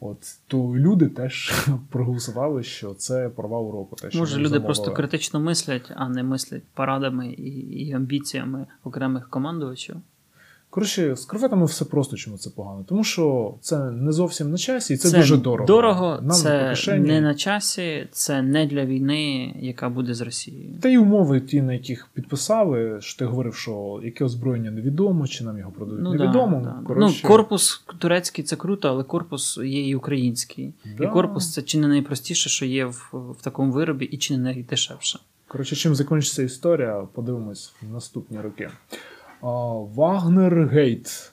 [0.00, 3.96] От то люди теж проголосували, що це провал року.
[3.96, 4.64] Те, що Може, люди замовили.
[4.64, 7.50] просто критично мислять, а не мислять парадами і,
[7.86, 9.96] і амбіціями окремих командувачів.
[10.76, 12.84] Коротше, з корветами все просто, чому це погано.
[12.88, 15.66] Тому що це не зовсім на часі, і це, дуже дорого.
[15.66, 17.06] Дорого, Нам це кишені.
[17.08, 20.74] не на часі, це не для війни, яка буде з Росією.
[20.80, 25.44] Та й умови, ті, на яких підписали, що ти говорив, що яке озброєння невідомо, чи
[25.44, 26.60] нам його продають Ну, невідомо.
[26.64, 26.86] да, да.
[26.86, 30.74] Коротше, ну, корпус турецький це круто, але корпус є і український.
[30.98, 31.04] да.
[31.04, 34.42] І корпус це чи не найпростіше, що є в, в такому виробі, і чи не
[34.42, 35.18] найдешевше.
[35.48, 38.70] Коротше, чим закінчиться історія, подивимось в наступні роки.
[39.42, 41.32] Вагнер Гейт.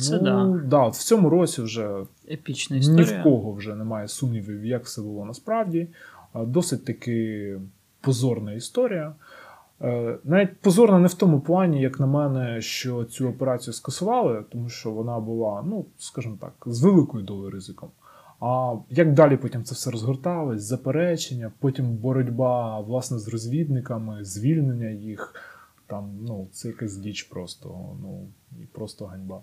[0.00, 0.60] Це ну, да.
[0.64, 0.88] да.
[0.88, 1.90] В цьому році вже
[2.30, 5.88] Епічна Ні в кого вже немає сумнівів, як все було насправді.
[6.34, 7.58] Досить таки
[8.00, 9.14] позорна історія.
[9.82, 14.68] Е, Навіть позорна не в тому плані, як на мене, що цю операцію скасували, тому
[14.68, 17.88] що вона була, ну, скажімо так, з великою долею ризиком.
[18.40, 25.34] А як далі потім це все розгорталось, заперечення, потім боротьба власне з розвідниками, звільнення їх.
[25.92, 27.68] Там, ну, це якась діч просто,
[28.02, 28.28] ну,
[28.62, 29.42] і просто ганьба.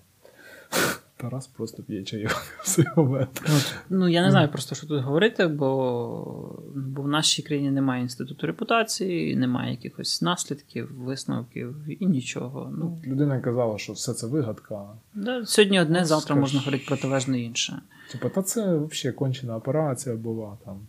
[1.17, 2.31] Тарас просто п'є чайок
[2.63, 3.41] в цей момент.
[3.89, 8.47] Ну, я не знаю просто, що тут говорити, бо, бо в нашій країні немає інституту
[8.47, 12.73] репутації, немає якихось наслідків, висновків і нічого.
[12.77, 14.85] Ну, Людина казала, що все це вигадка.
[15.13, 17.81] да, сьогодні одне, завтра Скаж- можна говорити протилежне інше.
[18.11, 20.79] Типа, та це взагалі кончена операція була там.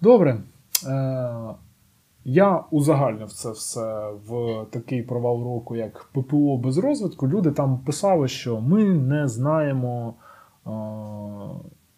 [0.00, 0.40] Добре.
[0.86, 1.54] Е,
[2.30, 7.28] я узагальнив це все в такий провал року, як ППО без розвитку.
[7.28, 10.14] Люди там писали, що ми не знаємо,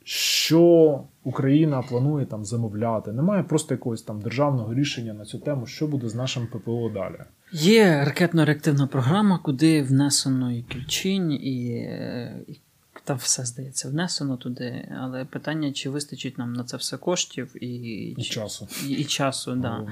[0.05, 3.12] що Україна планує там замовляти.
[3.12, 7.20] Немає просто якогось там державного рішення на цю тему, що буде з нашим ППО далі.
[7.53, 12.61] Є ракетно-реактивна програма, куди внесено і ключінь, і, е, і
[13.05, 14.88] та все здається внесено туди.
[15.01, 18.68] Але питання, чи вистачить нам на це все коштів і, І чи- часу.
[18.86, 19.86] і, і часу, да.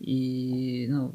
[0.00, 1.14] І ну,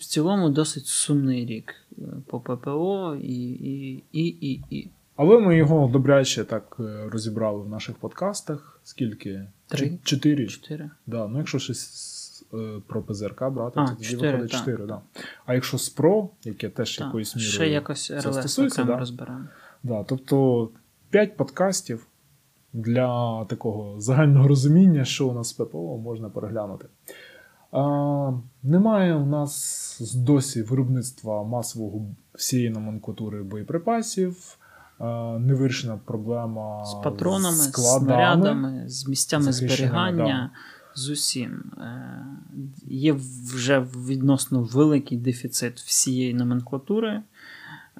[0.00, 4.88] в цілому досить сумний рік е, по ППО і, і, і, і, і.
[5.16, 8.80] Але ми його добряче так е, розібрали в наших подкастах.
[8.84, 9.46] Скільки?
[9.68, 9.98] Три.
[10.02, 10.46] Чотири.
[10.46, 10.90] Чотири.
[11.06, 14.60] Да, ну якщо щось е, про ПЗРК брати, А, то тоді чотири, виходить так.
[14.60, 14.86] 4.
[14.86, 15.00] Да.
[15.46, 17.52] А якщо з ПРО, яке теж Так, якоюсь мірою.
[17.52, 18.96] Ще якось РЛС стосується, да?
[18.96, 19.44] розберемо.
[19.82, 20.68] Да, тобто
[21.10, 22.06] 5 подкастів
[22.72, 26.86] для такого загального розуміння, що у нас з ППО можна переглянути.
[27.72, 34.56] А, немає у нас досі виробництва масового всієї номенклатури боєприпасів.
[35.38, 40.50] Не вирішена проблема З патронами, з снарядами, з місцями зберігання,
[40.94, 41.72] з усім.
[41.78, 42.26] Е,
[42.86, 43.12] Є
[43.54, 47.22] вже відносно великий дефіцит всієї номенклатури.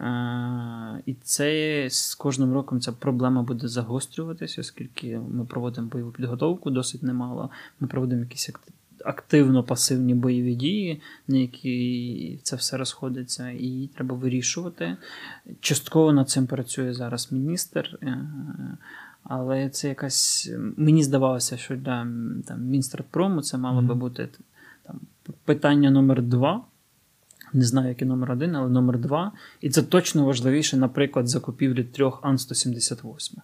[0.00, 6.70] Е, І це з кожним роком ця проблема буде загострюватися, оскільки ми проводимо бойову підготовку
[6.70, 7.50] досить немало.
[7.80, 8.50] Ми проводимо якісь
[9.04, 14.96] активно-пасивні бойові дії, на які це все розходиться, і треба вирішувати.
[15.60, 17.98] Частково над цим працює зараз міністр.
[18.02, 18.26] е,
[19.22, 20.50] Але це якась.
[20.76, 22.06] Мені здавалося, що для
[22.46, 24.28] там, Мінстратпрому це мало би бути
[24.82, 25.00] там,
[25.44, 26.64] питання номер два.
[27.52, 29.32] Не знаю, який номер один, але номер два.
[29.60, 33.34] І це точно важливіше, наприклад, закупівлі трьох Ан-178.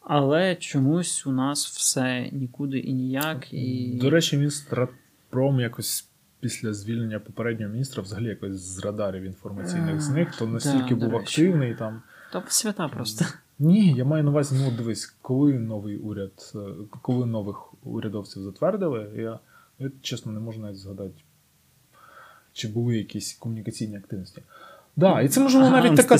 [0.00, 3.52] Але чомусь у нас все нікуди і ніяк.
[3.52, 3.98] І...
[4.00, 6.06] До речі, Мінстратпром якось
[6.40, 11.74] після звільнення попереднього міністра взагалі якось з радарів інформаційних зник, то настільки да, був активний
[11.74, 12.02] там.
[12.32, 13.24] Та свята просто.
[13.58, 16.58] Ні, я маю на увазі, ну дивись, коли новий уряд, е,
[17.02, 19.38] коли нових урядовців затвердили, я,
[19.78, 21.10] я чесно не можу навіть згадати,
[22.52, 24.42] чи були якісь комунікаційні активності.
[24.96, 26.18] Да, і це можливо навіть така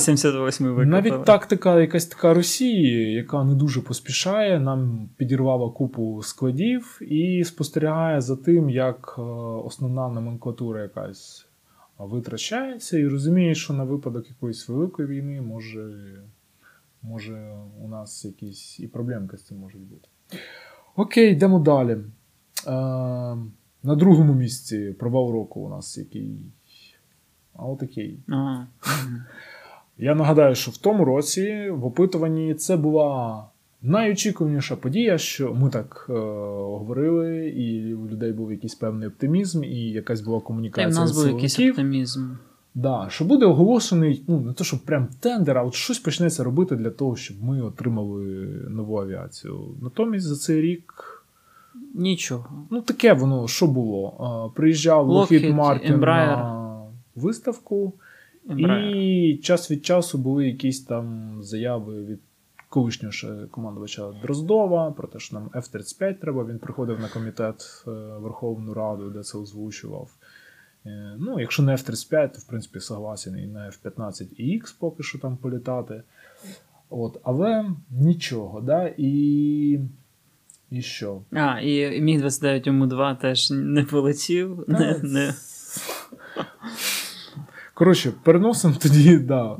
[0.85, 8.21] навіть тактика, якась така Росії, яка не дуже поспішає, нам підірвала купу складів і спостерігає
[8.21, 9.21] за тим, як е,
[9.65, 11.47] основна номенклатура якась
[11.97, 15.91] витрачається, і розуміє, що на випадок якоїсь великої війни може,
[17.01, 20.07] може у нас якісь і проблемки з цим можуть бути.
[20.95, 21.97] Окей, йдемо далі.
[23.83, 26.39] На другому місці провал року у нас який.
[27.55, 27.65] А.
[28.27, 28.67] Ага.
[29.97, 33.43] Я нагадаю, що в тому році в опитуванні це була
[33.81, 39.91] найочікуваніша подія, що ми так е, говорили, і у людей був якийсь певний оптимізм, і
[39.91, 42.29] якась була Та й в комунікація нас був якийсь оптимізм.
[42.75, 46.75] Да, що буде оголошений, ну не то, що прям тендер, а от щось почнеться робити
[46.75, 48.25] для того, щоб ми отримали
[48.69, 49.75] нову авіацію.
[49.81, 51.10] Натомість за цей рік.
[51.93, 52.67] Нічого.
[52.71, 54.51] Ну, таке воно, що було?
[54.55, 56.37] Приїжджав Lockheed, Martin Embraer.
[56.37, 56.81] на
[57.15, 57.93] виставку,
[58.49, 58.95] Embraer.
[58.95, 62.19] і час від часу були якісь там заяви від
[62.69, 66.45] колишнього ще командувача Дроздова про те, що нам F-35 треба.
[66.45, 70.09] Він приходив на комітет е, Верховну Раду, де це озвучував.
[70.85, 75.03] Е, Ну, якщо не F-35, то в принципі согласен і на F-15 і X поки
[75.03, 76.03] що там політати.
[76.89, 78.93] От, але нічого, да?
[78.97, 79.79] І,
[80.71, 81.21] і що?
[81.33, 84.63] А, і Міг 29 йому 2 теж не полетів.
[84.67, 85.33] Не, не.
[87.73, 89.57] Коротше, переносимо тоді, да.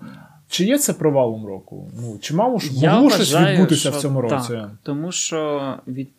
[0.47, 1.91] Чи є це провалом року?
[2.01, 4.47] Ну, чи мало ж могло щось відбутися що в цьому році?
[4.47, 6.09] Так, тому що від,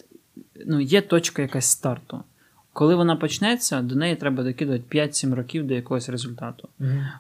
[0.66, 2.20] ну, є точка якась старту.
[2.73, 6.68] Коли вона почнеться, до неї треба докидувати 5-7 років до якогось результату.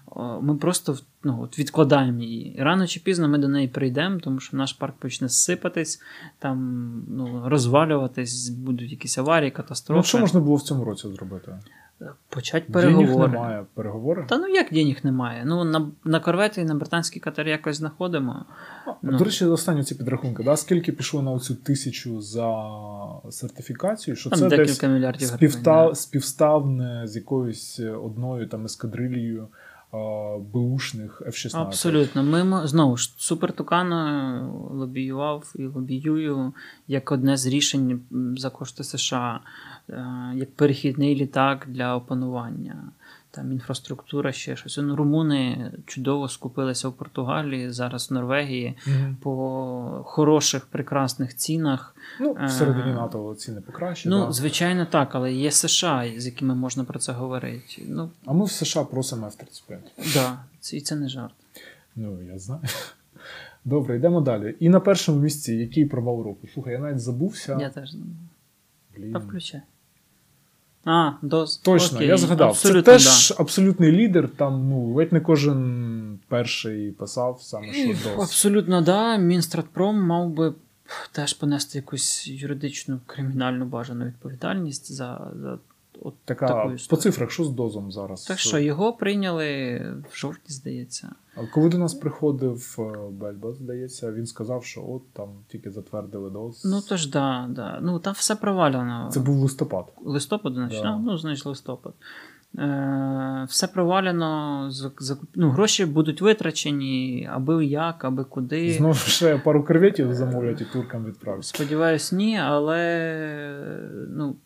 [0.06, 2.56] О, Ми просто ну, от відкладаємо її.
[2.58, 6.02] І рано чи пізно ми до неї прийдемо, тому що наш парк почне сипатись,
[6.38, 6.56] там
[7.08, 9.98] ну, розвалюватись, будуть якісь аварії, катастрофи.
[9.98, 11.58] Ну, що можна було в цьому році зробити?
[12.28, 14.26] Почати Денег немає, переговори.
[14.28, 15.42] Та ну як денег немає?
[15.46, 18.44] Ну на, на корвети і на британський катер якось знаходимо.
[19.02, 19.18] ну.
[19.18, 20.56] До речі, останні ці підрахунки, да?
[20.56, 22.64] скільки пішло на цю тисячу за
[23.30, 25.72] сертифікацію, що Там це десь декілька мільярдів співта...
[25.72, 25.88] гривень.
[25.88, 25.94] да.
[25.94, 29.48] співставне з якоюсь одною там ескадрилією
[30.52, 31.56] бушних F-16.
[31.56, 32.22] Абсолютно.
[32.22, 36.52] Ми знову ж Супер Тукано лобіював і лобіюю
[36.88, 38.00] як одне з рішень
[38.36, 39.48] за кошти США, е,
[40.34, 42.76] як перехідний літак для опанування.
[43.30, 44.78] Там інфраструктура, ще щось.
[44.82, 49.16] Ну, румуни чудово скупилися в Португалії, зараз в Норвегії Мгм.
[49.22, 51.96] по хороших, прекрасних цінах.
[52.20, 54.08] Ну, Е, всередині НАТО ціни покраще.
[54.08, 54.32] Ну, да.
[54.32, 57.82] звичайно, так, але є США, з якими можна про це говорити.
[57.88, 59.78] Ну, А ми в США просимо F-35.
[60.14, 60.38] да,
[60.72, 61.34] і це не жарт.
[61.96, 62.60] Ну, я знаю.
[63.64, 64.56] Добре, йдемо далі.
[64.60, 66.46] І на першому місці який провал року?
[66.54, 67.58] Слухай, я навіть забувся.
[67.60, 68.00] Я теж не
[68.96, 69.12] Блін.
[69.12, 69.60] Та включай.
[70.84, 71.56] А, дос.
[71.56, 72.48] Точно, Окей, я згадав.
[72.48, 73.42] Абсолютно, це теж да.
[73.42, 74.28] абсолютний лідер.
[74.28, 78.28] Там ну ледь не кожен перший писав саме що дос.
[78.28, 79.16] Абсолютно, да.
[79.16, 80.54] Мінстратпром мав би
[81.12, 85.58] теж понести якусь юридичну кримінальну бажану відповідальність за, за
[86.04, 88.24] от Така таку по цифрах, що з дозом зараз?
[88.24, 89.78] Так що його прийняли
[90.12, 91.08] в жовтні, здається.
[91.36, 96.30] А Коли до нас приходив е, Бельба, здається, він сказав, що от там тільки затвердили
[96.30, 96.64] доз.
[96.64, 97.78] Ну то ж да, да.
[97.82, 99.08] Ну там все провалено.
[99.12, 99.92] Це був листопад.
[100.04, 100.98] Листопад, значить, Да.
[100.98, 101.92] ну, значить, листопад.
[102.58, 104.68] Е, все провалено,
[105.00, 108.72] закуп- ну, гроші будуть витрачені, аби як, аби куди.
[108.72, 111.44] Знову ще пару креветів замовлять і туркам відправлять.
[111.44, 113.16] Сподіваюсь, ні, але
[114.10, 114.36] ну,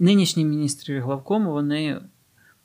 [0.00, 2.00] нинішні міністри главкому вони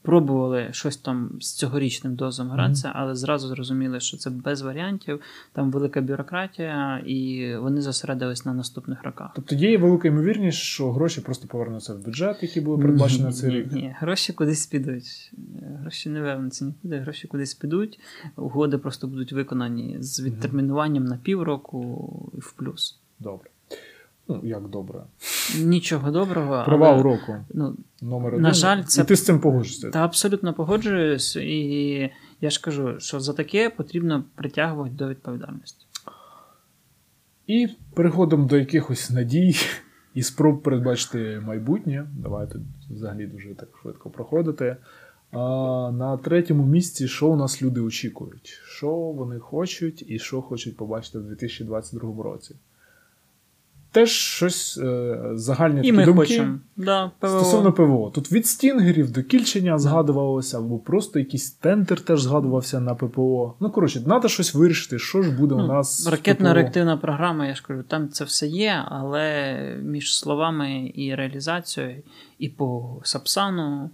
[0.05, 5.19] пробували щось там з цьогорічним дозом гратися, але зразу зрозуміли, що це без варіантів,
[5.53, 9.31] там велика бюрократія, і вони зосередились на наступних роках.
[9.35, 13.49] Тобто є велика ймовірність, що гроші просто повернуться в бюджет, який були передбачені на цей
[13.49, 13.71] ні, рік.
[13.71, 15.31] Ні, гроші кудись підуть.
[15.79, 17.99] Гроші не вернуться нікуди, гроші кудись підуть.
[18.35, 22.99] Угоди просто будуть виконані з відтермінуванням на півроку і в плюс.
[23.19, 23.49] Добре.
[24.27, 24.99] Ну, як добре.
[25.63, 26.63] Нічого доброго.
[26.65, 28.53] Провал але, року Ну, номер на один.
[28.53, 29.89] жаль, це- І ти з цим погодишся.
[29.89, 32.11] Та абсолютно погоджуюсь, і
[32.41, 35.85] я ж кажу, що за таке потрібно притягувати до відповідальності.
[37.47, 39.55] І переходимо до якихось надій
[40.13, 42.07] і спроб передбачити майбутнє.
[42.13, 42.59] Давайте
[42.89, 44.77] взагалі дуже так швидко проходити.
[45.31, 45.37] А,
[45.93, 48.59] на третьому місці, що у нас люди очікують?
[48.65, 52.55] Що вони хочуть і що хочуть побачити в 2022 році?
[53.95, 56.59] Теж щось е, загальні І такі ми думки хочемо.
[56.75, 57.29] Да, ПВО.
[57.39, 58.09] стосовно ПВО.
[58.15, 63.55] Тут від стінгерів до кільчення згадувалося, або просто якийсь тендер теж згадувався на ППО.
[63.59, 66.07] Ну, коротше, треба щось вирішити, що ж буде у Ну, нас.
[66.07, 72.03] Ракетна реактивна програма, я ж кажу, там це все є, але між словами і реалізацією,
[72.39, 73.89] і по Сапсану,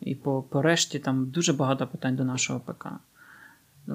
[0.00, 2.86] і по, по решті там дуже багато питань до нашого ПК.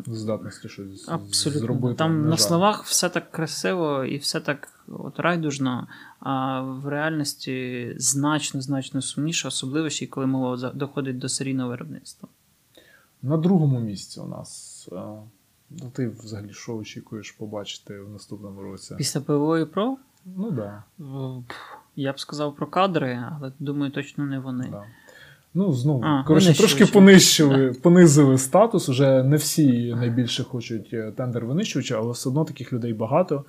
[0.07, 1.61] Здатності щось Абсолютно.
[1.61, 1.95] зробити.
[1.95, 2.37] Там на жаль.
[2.37, 5.87] словах все так красиво і все так от райдужно,
[6.19, 12.29] а в реальності значно значно сумніше, особливо ще й коли мова доходить до серійного виробництва.
[13.21, 14.89] На другому місці у нас.
[14.91, 14.95] е,
[15.69, 18.95] Ну, ти взагалі що очікуєш побачити в наступному році?
[18.97, 20.83] Після ПВО і ПРО Ну так.
[21.47, 21.55] пф,
[21.95, 24.63] я б сказав про кадри, але думаю, точно не вони.
[24.63, 24.83] Да, да.
[25.55, 28.89] Ну, знову, А, коротше, трошки понищили, понизили статус.
[28.89, 33.45] Уже не всі найбільше хочуть е, тендер винищувача, але все одно таких людей багато.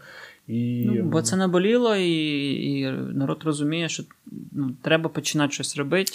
[0.49, 0.85] І...
[0.87, 4.03] Ну, бо це наболіло, і, і народ розуміє, що
[4.53, 6.13] ну, треба починати щось робити.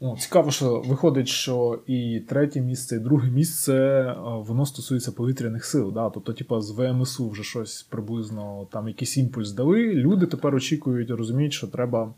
[0.00, 5.64] Ну, цікаво, що виходить, що і третє місце, і друге місце е, воно стосується повітряних
[5.64, 5.92] сил.
[5.92, 6.10] Да?
[6.10, 9.94] Тобто, типа, з ВМСУ вже щось приблизно там якийсь імпульс дали.
[9.94, 12.14] Люди тепер очікують, розуміють, що треба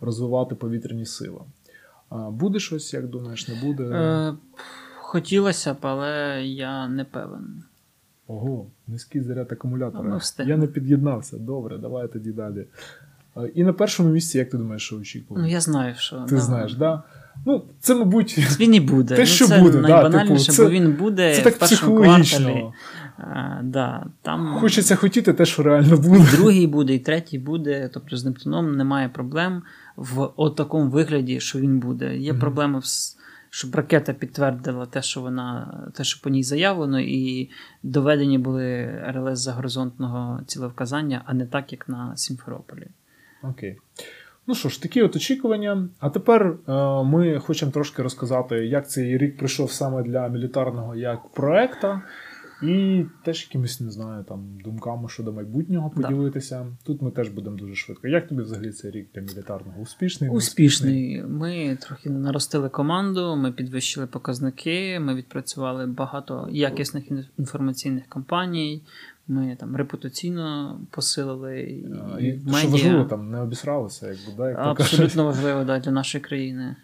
[0.00, 1.40] розвивати повітряні сили.
[2.10, 3.82] Буде щось, як думаєш, не буде?
[3.82, 4.34] Е,
[4.96, 7.62] хотілося б, але я не певен.
[8.26, 10.20] Ого, низький заряд акумулятора.
[10.38, 10.44] Ну.
[10.46, 11.36] Я не під'єднався.
[11.38, 12.66] Добре, давай тоді далі.
[13.36, 15.42] Е, І на першому місці, як ти думаєш, що очікував?
[15.42, 16.16] Ну, я знаю, що.
[16.16, 16.40] Ти да.
[16.40, 17.02] знаєш, да?
[17.46, 19.14] Ну, це, мабуть, Він і буде.
[19.14, 21.58] Те, ну, що це буде, да, найбанальніше, типу, це- бо він буде це в так
[21.58, 22.64] першому кварталі.
[23.18, 26.24] А, да, там Хочеться хотіти те, що реально буде.
[26.32, 27.90] і другий буде, і третій буде.
[27.94, 29.62] Тобто з Нептуном немає проблем
[29.98, 32.16] в такому вигляді, що він буде.
[32.16, 32.40] Є Мгм.
[32.40, 32.80] проблеми,
[33.50, 37.50] щоб ракета підтвердила те, що вона, те, що по ній заявлено, і
[37.82, 42.86] доведені були РЛС загоризонтного цілевказання, а не так, як на Сімферополі.
[43.42, 43.76] Окей.
[44.46, 45.88] Ну що ж, такі от очікування.
[46.00, 46.72] А тепер е,
[47.02, 52.02] ми хочемо трошки розказати, як цей рік прийшов саме для мілітарного як проекта,
[52.62, 56.02] і теж якимись, не знаю, там думками щодо майбутнього Да.
[56.02, 56.66] поділитися.
[56.82, 58.08] Тут ми теж будемо дуже швидко.
[58.08, 59.80] Як тобі взагалі цей рік для мілітарного?
[59.80, 60.30] Успішний?
[60.30, 61.22] Успішний.
[61.22, 67.04] Ми трохи наростили команду, ми підвищили показники, ми відпрацювали багато якісних
[67.38, 68.82] інформаційних кампаній.
[69.30, 71.74] Ми там репутаційно посилили і,
[72.24, 74.80] і в що важливо, там не обісралися, якби, да, як кажуть.
[74.80, 76.76] Абсолютно важливо да, для нашої країни.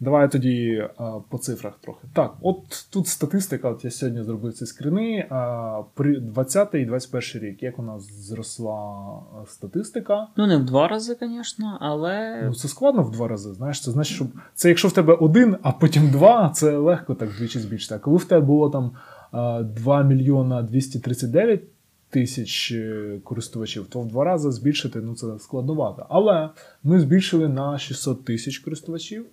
[0.00, 1.98] Давай тоді а, по цифрах трохи.
[2.12, 5.26] Так, от тут статистика, от я сьогодні зробив ці скрини.
[5.30, 9.04] А, при 20 і 21 рік, як у нас зросла
[9.48, 10.26] статистика.
[10.36, 13.54] Ну, не в два рази, звісно, але Ну, це складно в два рази.
[13.54, 17.30] Знаєш, це значить, що це якщо в тебе один, а потім два, це легко так
[17.30, 17.94] вдвічі збільшити.
[17.94, 18.90] А коли в тебе було там
[19.32, 21.62] а, 2 мільйона 239
[22.10, 26.06] тисяч е, користувачів, то в два рази збільшити ну це складновато.
[26.08, 26.50] Але
[26.84, 29.26] ми збільшили на 600 тисяч користувачів.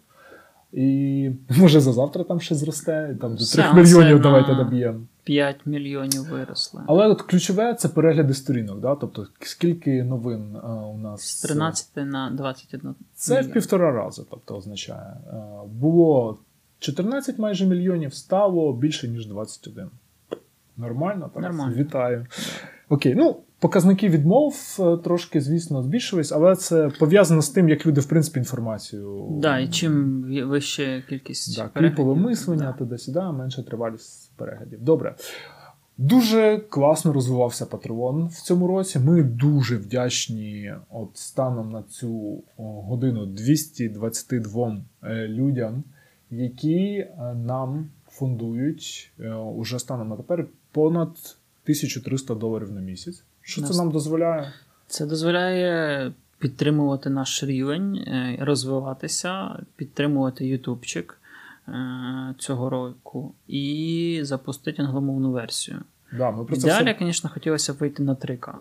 [0.74, 5.00] І може за завтра там ще зросте, там до 3 Сеанси мільйонів на- давайте доб'ємо.
[5.24, 6.82] 5 мільйонів виросли.
[6.88, 8.80] Але от ключове це перегляди сторінок.
[8.80, 8.96] Да?
[8.96, 12.96] Тобто, скільки новин а, у нас З 13 на 21.
[13.16, 15.18] Це в півтора рази, тобто означає.
[15.28, 15.34] Е,
[15.68, 16.38] Було
[16.80, 19.90] 14 майже мільйонів, стало більше, ніж 21.
[20.78, 21.44] Нормально, так?
[21.44, 21.76] Нормально.
[21.76, 22.26] Вітаю.
[22.90, 28.02] Окей, ну, показники відмов е, трошки, звісно, збільшились, але це пов'язано з тим, як люди,
[28.02, 29.28] в принципі, інформацію.
[29.32, 32.74] Да, і чим вища кількість Да, кліпове мислення, да.
[32.74, 34.82] туди-сюди, менша тривалість переглядів.
[34.82, 35.16] Добре.
[35.98, 39.00] Дуже класно розвивався Patreon в цьому році.
[39.00, 45.84] Ми дуже вдячні от станом на цю годину 222 е, людям,
[46.30, 49.12] які е, нам фундують
[49.56, 53.24] уже станом на тепер понад 1300 доларів на місяць.
[53.44, 54.54] Що це нам дозволяє?
[54.88, 61.18] Це дозволяє підтримувати наш рівень, е, розвиватися, підтримувати ютубчик
[61.68, 61.72] е,
[62.40, 65.80] цього року і запустити англомовну версію.
[66.18, 68.54] Да, ми про це все ідеалі, звісно, хотілося б вийти на 3К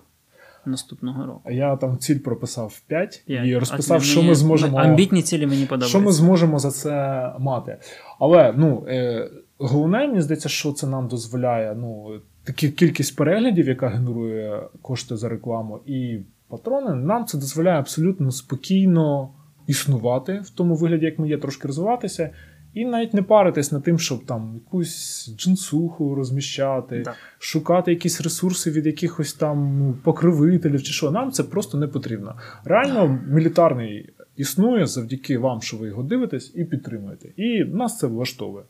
[0.65, 1.51] наступного року.
[1.51, 4.79] Я там ціль прописав 5 і розписав, А що ми зможемо.
[4.79, 5.99] Амбітні цілі мені подобаються.
[5.99, 7.79] Що ми зможемо за це мати?
[8.19, 13.89] Але ну, е, головне, мені здається, що це нам дозволяє ну, такі кількість переглядів, яка
[13.89, 19.31] генерує кошти за рекламу, і патрони, нам це дозволяє абсолютно спокійно
[19.67, 22.31] існувати в тому вигляді, як ми є, трошки розвиватися.
[22.75, 27.17] І навіть не паритись над тим, щоб там якусь джинсуху розміщати, Так.
[27.39, 31.11] шукати якісь ресурси від якихось там ну, покровителів чи що.
[31.11, 32.35] Нам це просто не потрібно.
[32.65, 37.29] Реально, мілітарний існує завдяки вам, що ви його дивитесь і підтримуєте.
[37.37, 38.65] І нас це влаштовує.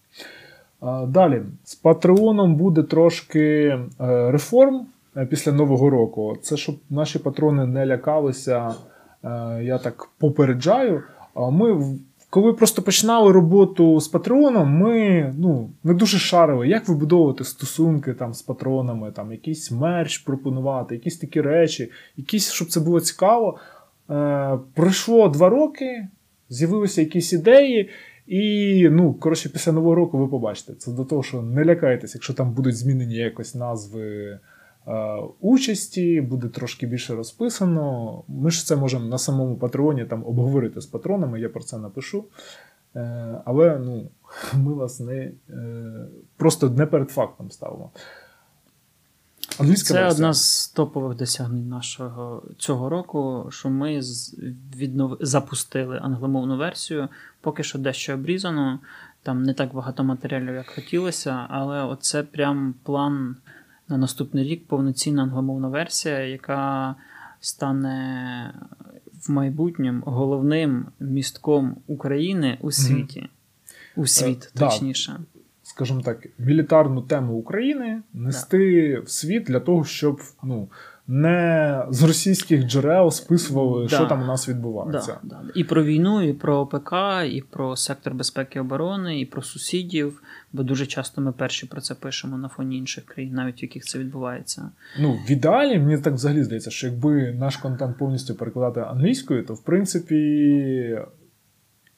[1.08, 3.80] Далі, з Патреоном буде трошки е,
[4.30, 4.86] реформ
[5.16, 6.36] е, після Нового року.
[6.42, 8.74] Це щоб наші патрони не лякалися,
[9.24, 9.28] е,
[9.62, 11.02] я так попереджаю.
[11.36, 11.96] Ми,
[12.30, 18.34] коли просто починали роботу з Патреоном, ми ну, не дуже шарили, як вибудовувати стосунки там,
[18.34, 23.58] з патронами, там, якийсь мерч пропонувати, якісь такі речі, якісь, щоб це було цікаво.
[24.74, 26.08] Пройшло два роки,
[26.48, 27.90] з'явилися якісь ідеї.
[28.26, 30.74] І, ну, коротше, після Нового року ви побачите.
[30.74, 34.40] Це до того, що не лякайтесь, якщо там будуть змінені якось назви е,
[35.40, 38.22] участі, буде трошки більше розписано.
[38.28, 42.24] Ми ж це можемо на самому патреоні там обговорити з патронами, я про це напишу.
[42.96, 44.10] Е, але ну,
[44.54, 47.90] ми вас не е, просто не перед фактом ставимо.
[49.58, 50.10] Англійська Це версія.
[50.10, 54.00] одна з топових досягнень нашого цього року, що ми
[54.76, 55.16] віднов...
[55.20, 57.08] запустили англомовну версію.
[57.40, 58.78] Поки що дещо обрізано.
[59.22, 63.36] Там не так багато матеріалів, як хотілося, але оце прям план
[63.88, 66.94] на наступний рік повноцінна англомовна версія, яка
[67.40, 68.54] стане
[69.26, 73.20] в майбутньому головним містком України у світі.
[73.20, 74.00] Mm-hmm.
[74.00, 75.12] У світ, е, точніше.
[75.18, 75.31] Да
[75.74, 80.68] скажімо так, мілітарну тему України нести в світ для того, щоб ну.
[81.06, 83.96] Не з російських джерел списували, да.
[83.96, 85.18] що там у нас відбувається.
[85.22, 85.50] Да, да.
[85.54, 86.92] І про війну, і про ОПК,
[87.30, 90.22] і про сектор безпеки і оборони, і про сусідів.
[90.52, 93.84] Бо дуже часто ми перші про це пишемо на фоні інших країн, навіть в яких
[93.84, 94.70] це відбувається.
[95.00, 99.54] Ну, в ідеалі, мені так взагалі здається, що якби наш контент повністю перекладати англійською, то
[99.54, 100.98] в принципі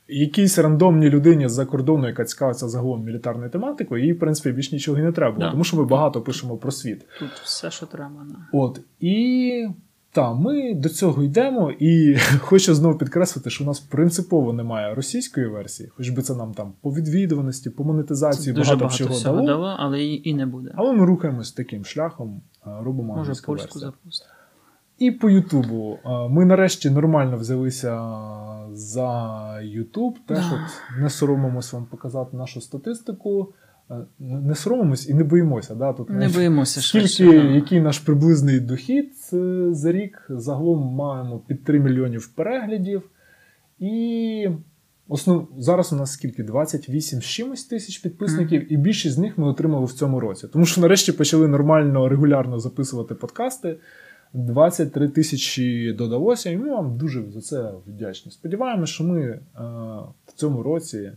[0.08, 4.98] якійсь рандомній людині з-за кордону, яка цікавиться загалом мілітарною тематикою, їй, в принципі, більш нічого
[4.98, 5.50] і не треба, да.
[5.50, 7.06] тому що ми багато пишемо про світ.
[7.18, 8.26] Тут все, що треба.
[8.28, 8.36] Да.
[8.52, 8.80] От.
[9.00, 9.66] І
[10.12, 15.46] так, ми до цього йдемо, і хочу знову підкреслити, що у нас принципово немає російської
[15.46, 19.46] версії, хоч би це нам там по відвідуваності, по монетизації це багато, багато чого дало.
[19.46, 20.72] дало, але і не буде.
[20.74, 24.30] Але ми рухаємось таким шляхом, робимо Може, польську запустимо.
[24.98, 25.98] І по Ютубу.
[26.30, 28.10] Ми нарешті нормально взялися
[28.72, 30.18] за Ютуб.
[30.26, 33.52] Теж от не соромимось вам показати нашу статистику.
[34.18, 35.74] Не соромимось і не боїмося.
[35.74, 35.92] Да?
[35.92, 36.80] Тут Не боїмося.
[36.80, 40.26] Скільки, що, який наш приблизний дохід е, за рік?
[40.28, 43.02] Загалом маємо під 3 мільйонів переглядів.
[43.78, 44.48] І
[45.08, 45.48] основ...
[45.58, 46.42] зараз у нас скільки?
[46.42, 48.68] 28 з чимось тисяч підписників, mm-hmm.
[48.68, 50.48] і більшість з них ми отримали в цьому році.
[50.52, 53.76] Тому що нарешті почали нормально, регулярно записувати подкасти.
[54.34, 58.32] 23 тисячі додалося, і ми вам дуже за це вдячні.
[58.32, 59.40] Сподіваємося, що ми е,
[60.26, 61.12] в цьому році е,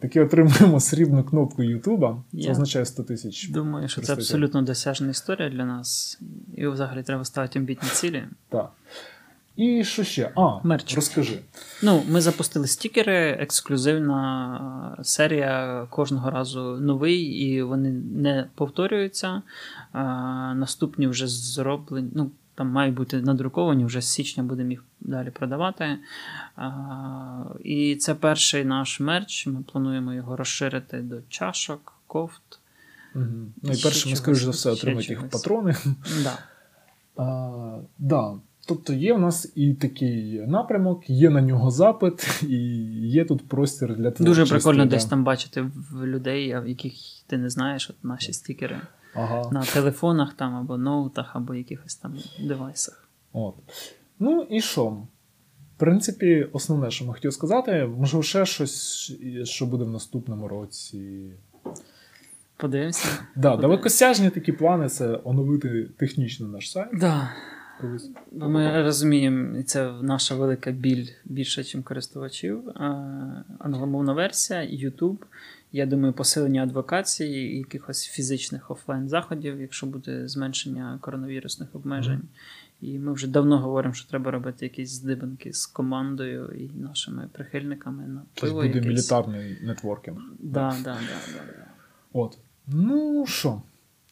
[0.00, 2.22] таки отримаємо срібну кнопку Ютуба.
[2.32, 3.48] Це Я означає 100 тисяч.
[3.48, 6.20] Думаю, що це абсолютно досяжна історія для нас.
[6.56, 8.24] І взагалі треба ставити амбітні цілі.
[8.48, 8.72] Так.
[9.56, 10.30] І що ще?
[10.34, 10.94] А, Мерч.
[10.94, 11.38] розкажи.
[11.82, 19.42] Ну, ми запустили стікери, ексклюзивна серія кожного разу новий, і вони не повторюються.
[19.92, 22.10] А, Наступні вже зроблені.
[22.14, 25.98] ну, там мають бути надруковані, вже з січня будемо їх далі продавати.
[26.56, 29.46] А, І це перший наш мерч.
[29.46, 32.60] Ми плануємо його розширити до чашок, кофт.
[33.14, 33.24] Угу.
[33.62, 35.74] Ну і перше, ми, скоріш за все, отримати їх патрони.
[36.24, 36.38] Да.
[37.16, 38.34] А, да.
[38.66, 42.56] Тобто є в нас і такий напрямок, є на нього запит, і
[43.08, 44.24] є тут простір для творчості.
[44.24, 44.90] Дуже прикольно да.
[44.90, 46.92] десь там бачити в людей, яких
[47.26, 48.80] ти не знаєш, от наші стікери
[49.14, 49.50] ага.
[49.52, 53.08] на телефонах там або ноутах, або якихось там девайсах.
[53.32, 53.54] От.
[54.18, 54.86] Ну і що?
[55.76, 59.12] В принципі, основне, що ми хотів сказати, можливо, ще щось,
[59.44, 61.30] що буде в наступному році.
[62.56, 63.08] Подивимося.
[63.36, 66.88] Да, Далекосяжні такі плани це оновити технічно наш сайт.
[66.92, 67.30] Да.
[68.32, 72.62] Ми розуміємо, це наша велика біль більше, ніж користувачів.
[73.58, 75.18] Англомовна версія, YouTube.
[75.72, 82.20] Я думаю, посилення адвокації і якихось фізичних офлайн заходів, якщо буде зменшення коронавірусних обмежень.
[82.20, 82.86] Mm-hmm.
[82.92, 88.06] І ми вже давно говоримо, що треба робити якісь здибанки з командою і нашими прихильниками
[88.06, 88.54] на пиво.
[88.54, 88.86] буде якийсь...
[88.86, 90.18] мілітарний нетворкінг.
[90.38, 90.98] Да, да, да,
[91.32, 91.66] да, да.
[92.12, 92.38] От.
[92.66, 93.62] Ну що?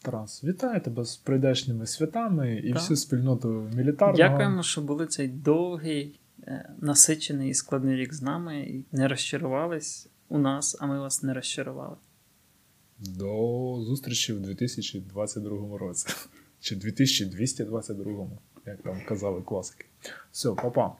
[0.01, 4.17] Тарас, вітаю тебе з прийдешніми святами і всю спільноту мілітарного.
[4.17, 10.08] Дякуємо, що були цей довгий, е, насичений і складний рік з нами і не розчарувались
[10.29, 11.95] у нас, а ми вас не розчарували.
[12.99, 16.07] До зустрічі в 2022 році.
[16.59, 18.27] Чи 2222,
[18.65, 19.85] як там казали класики.
[20.31, 20.95] Все, па-па.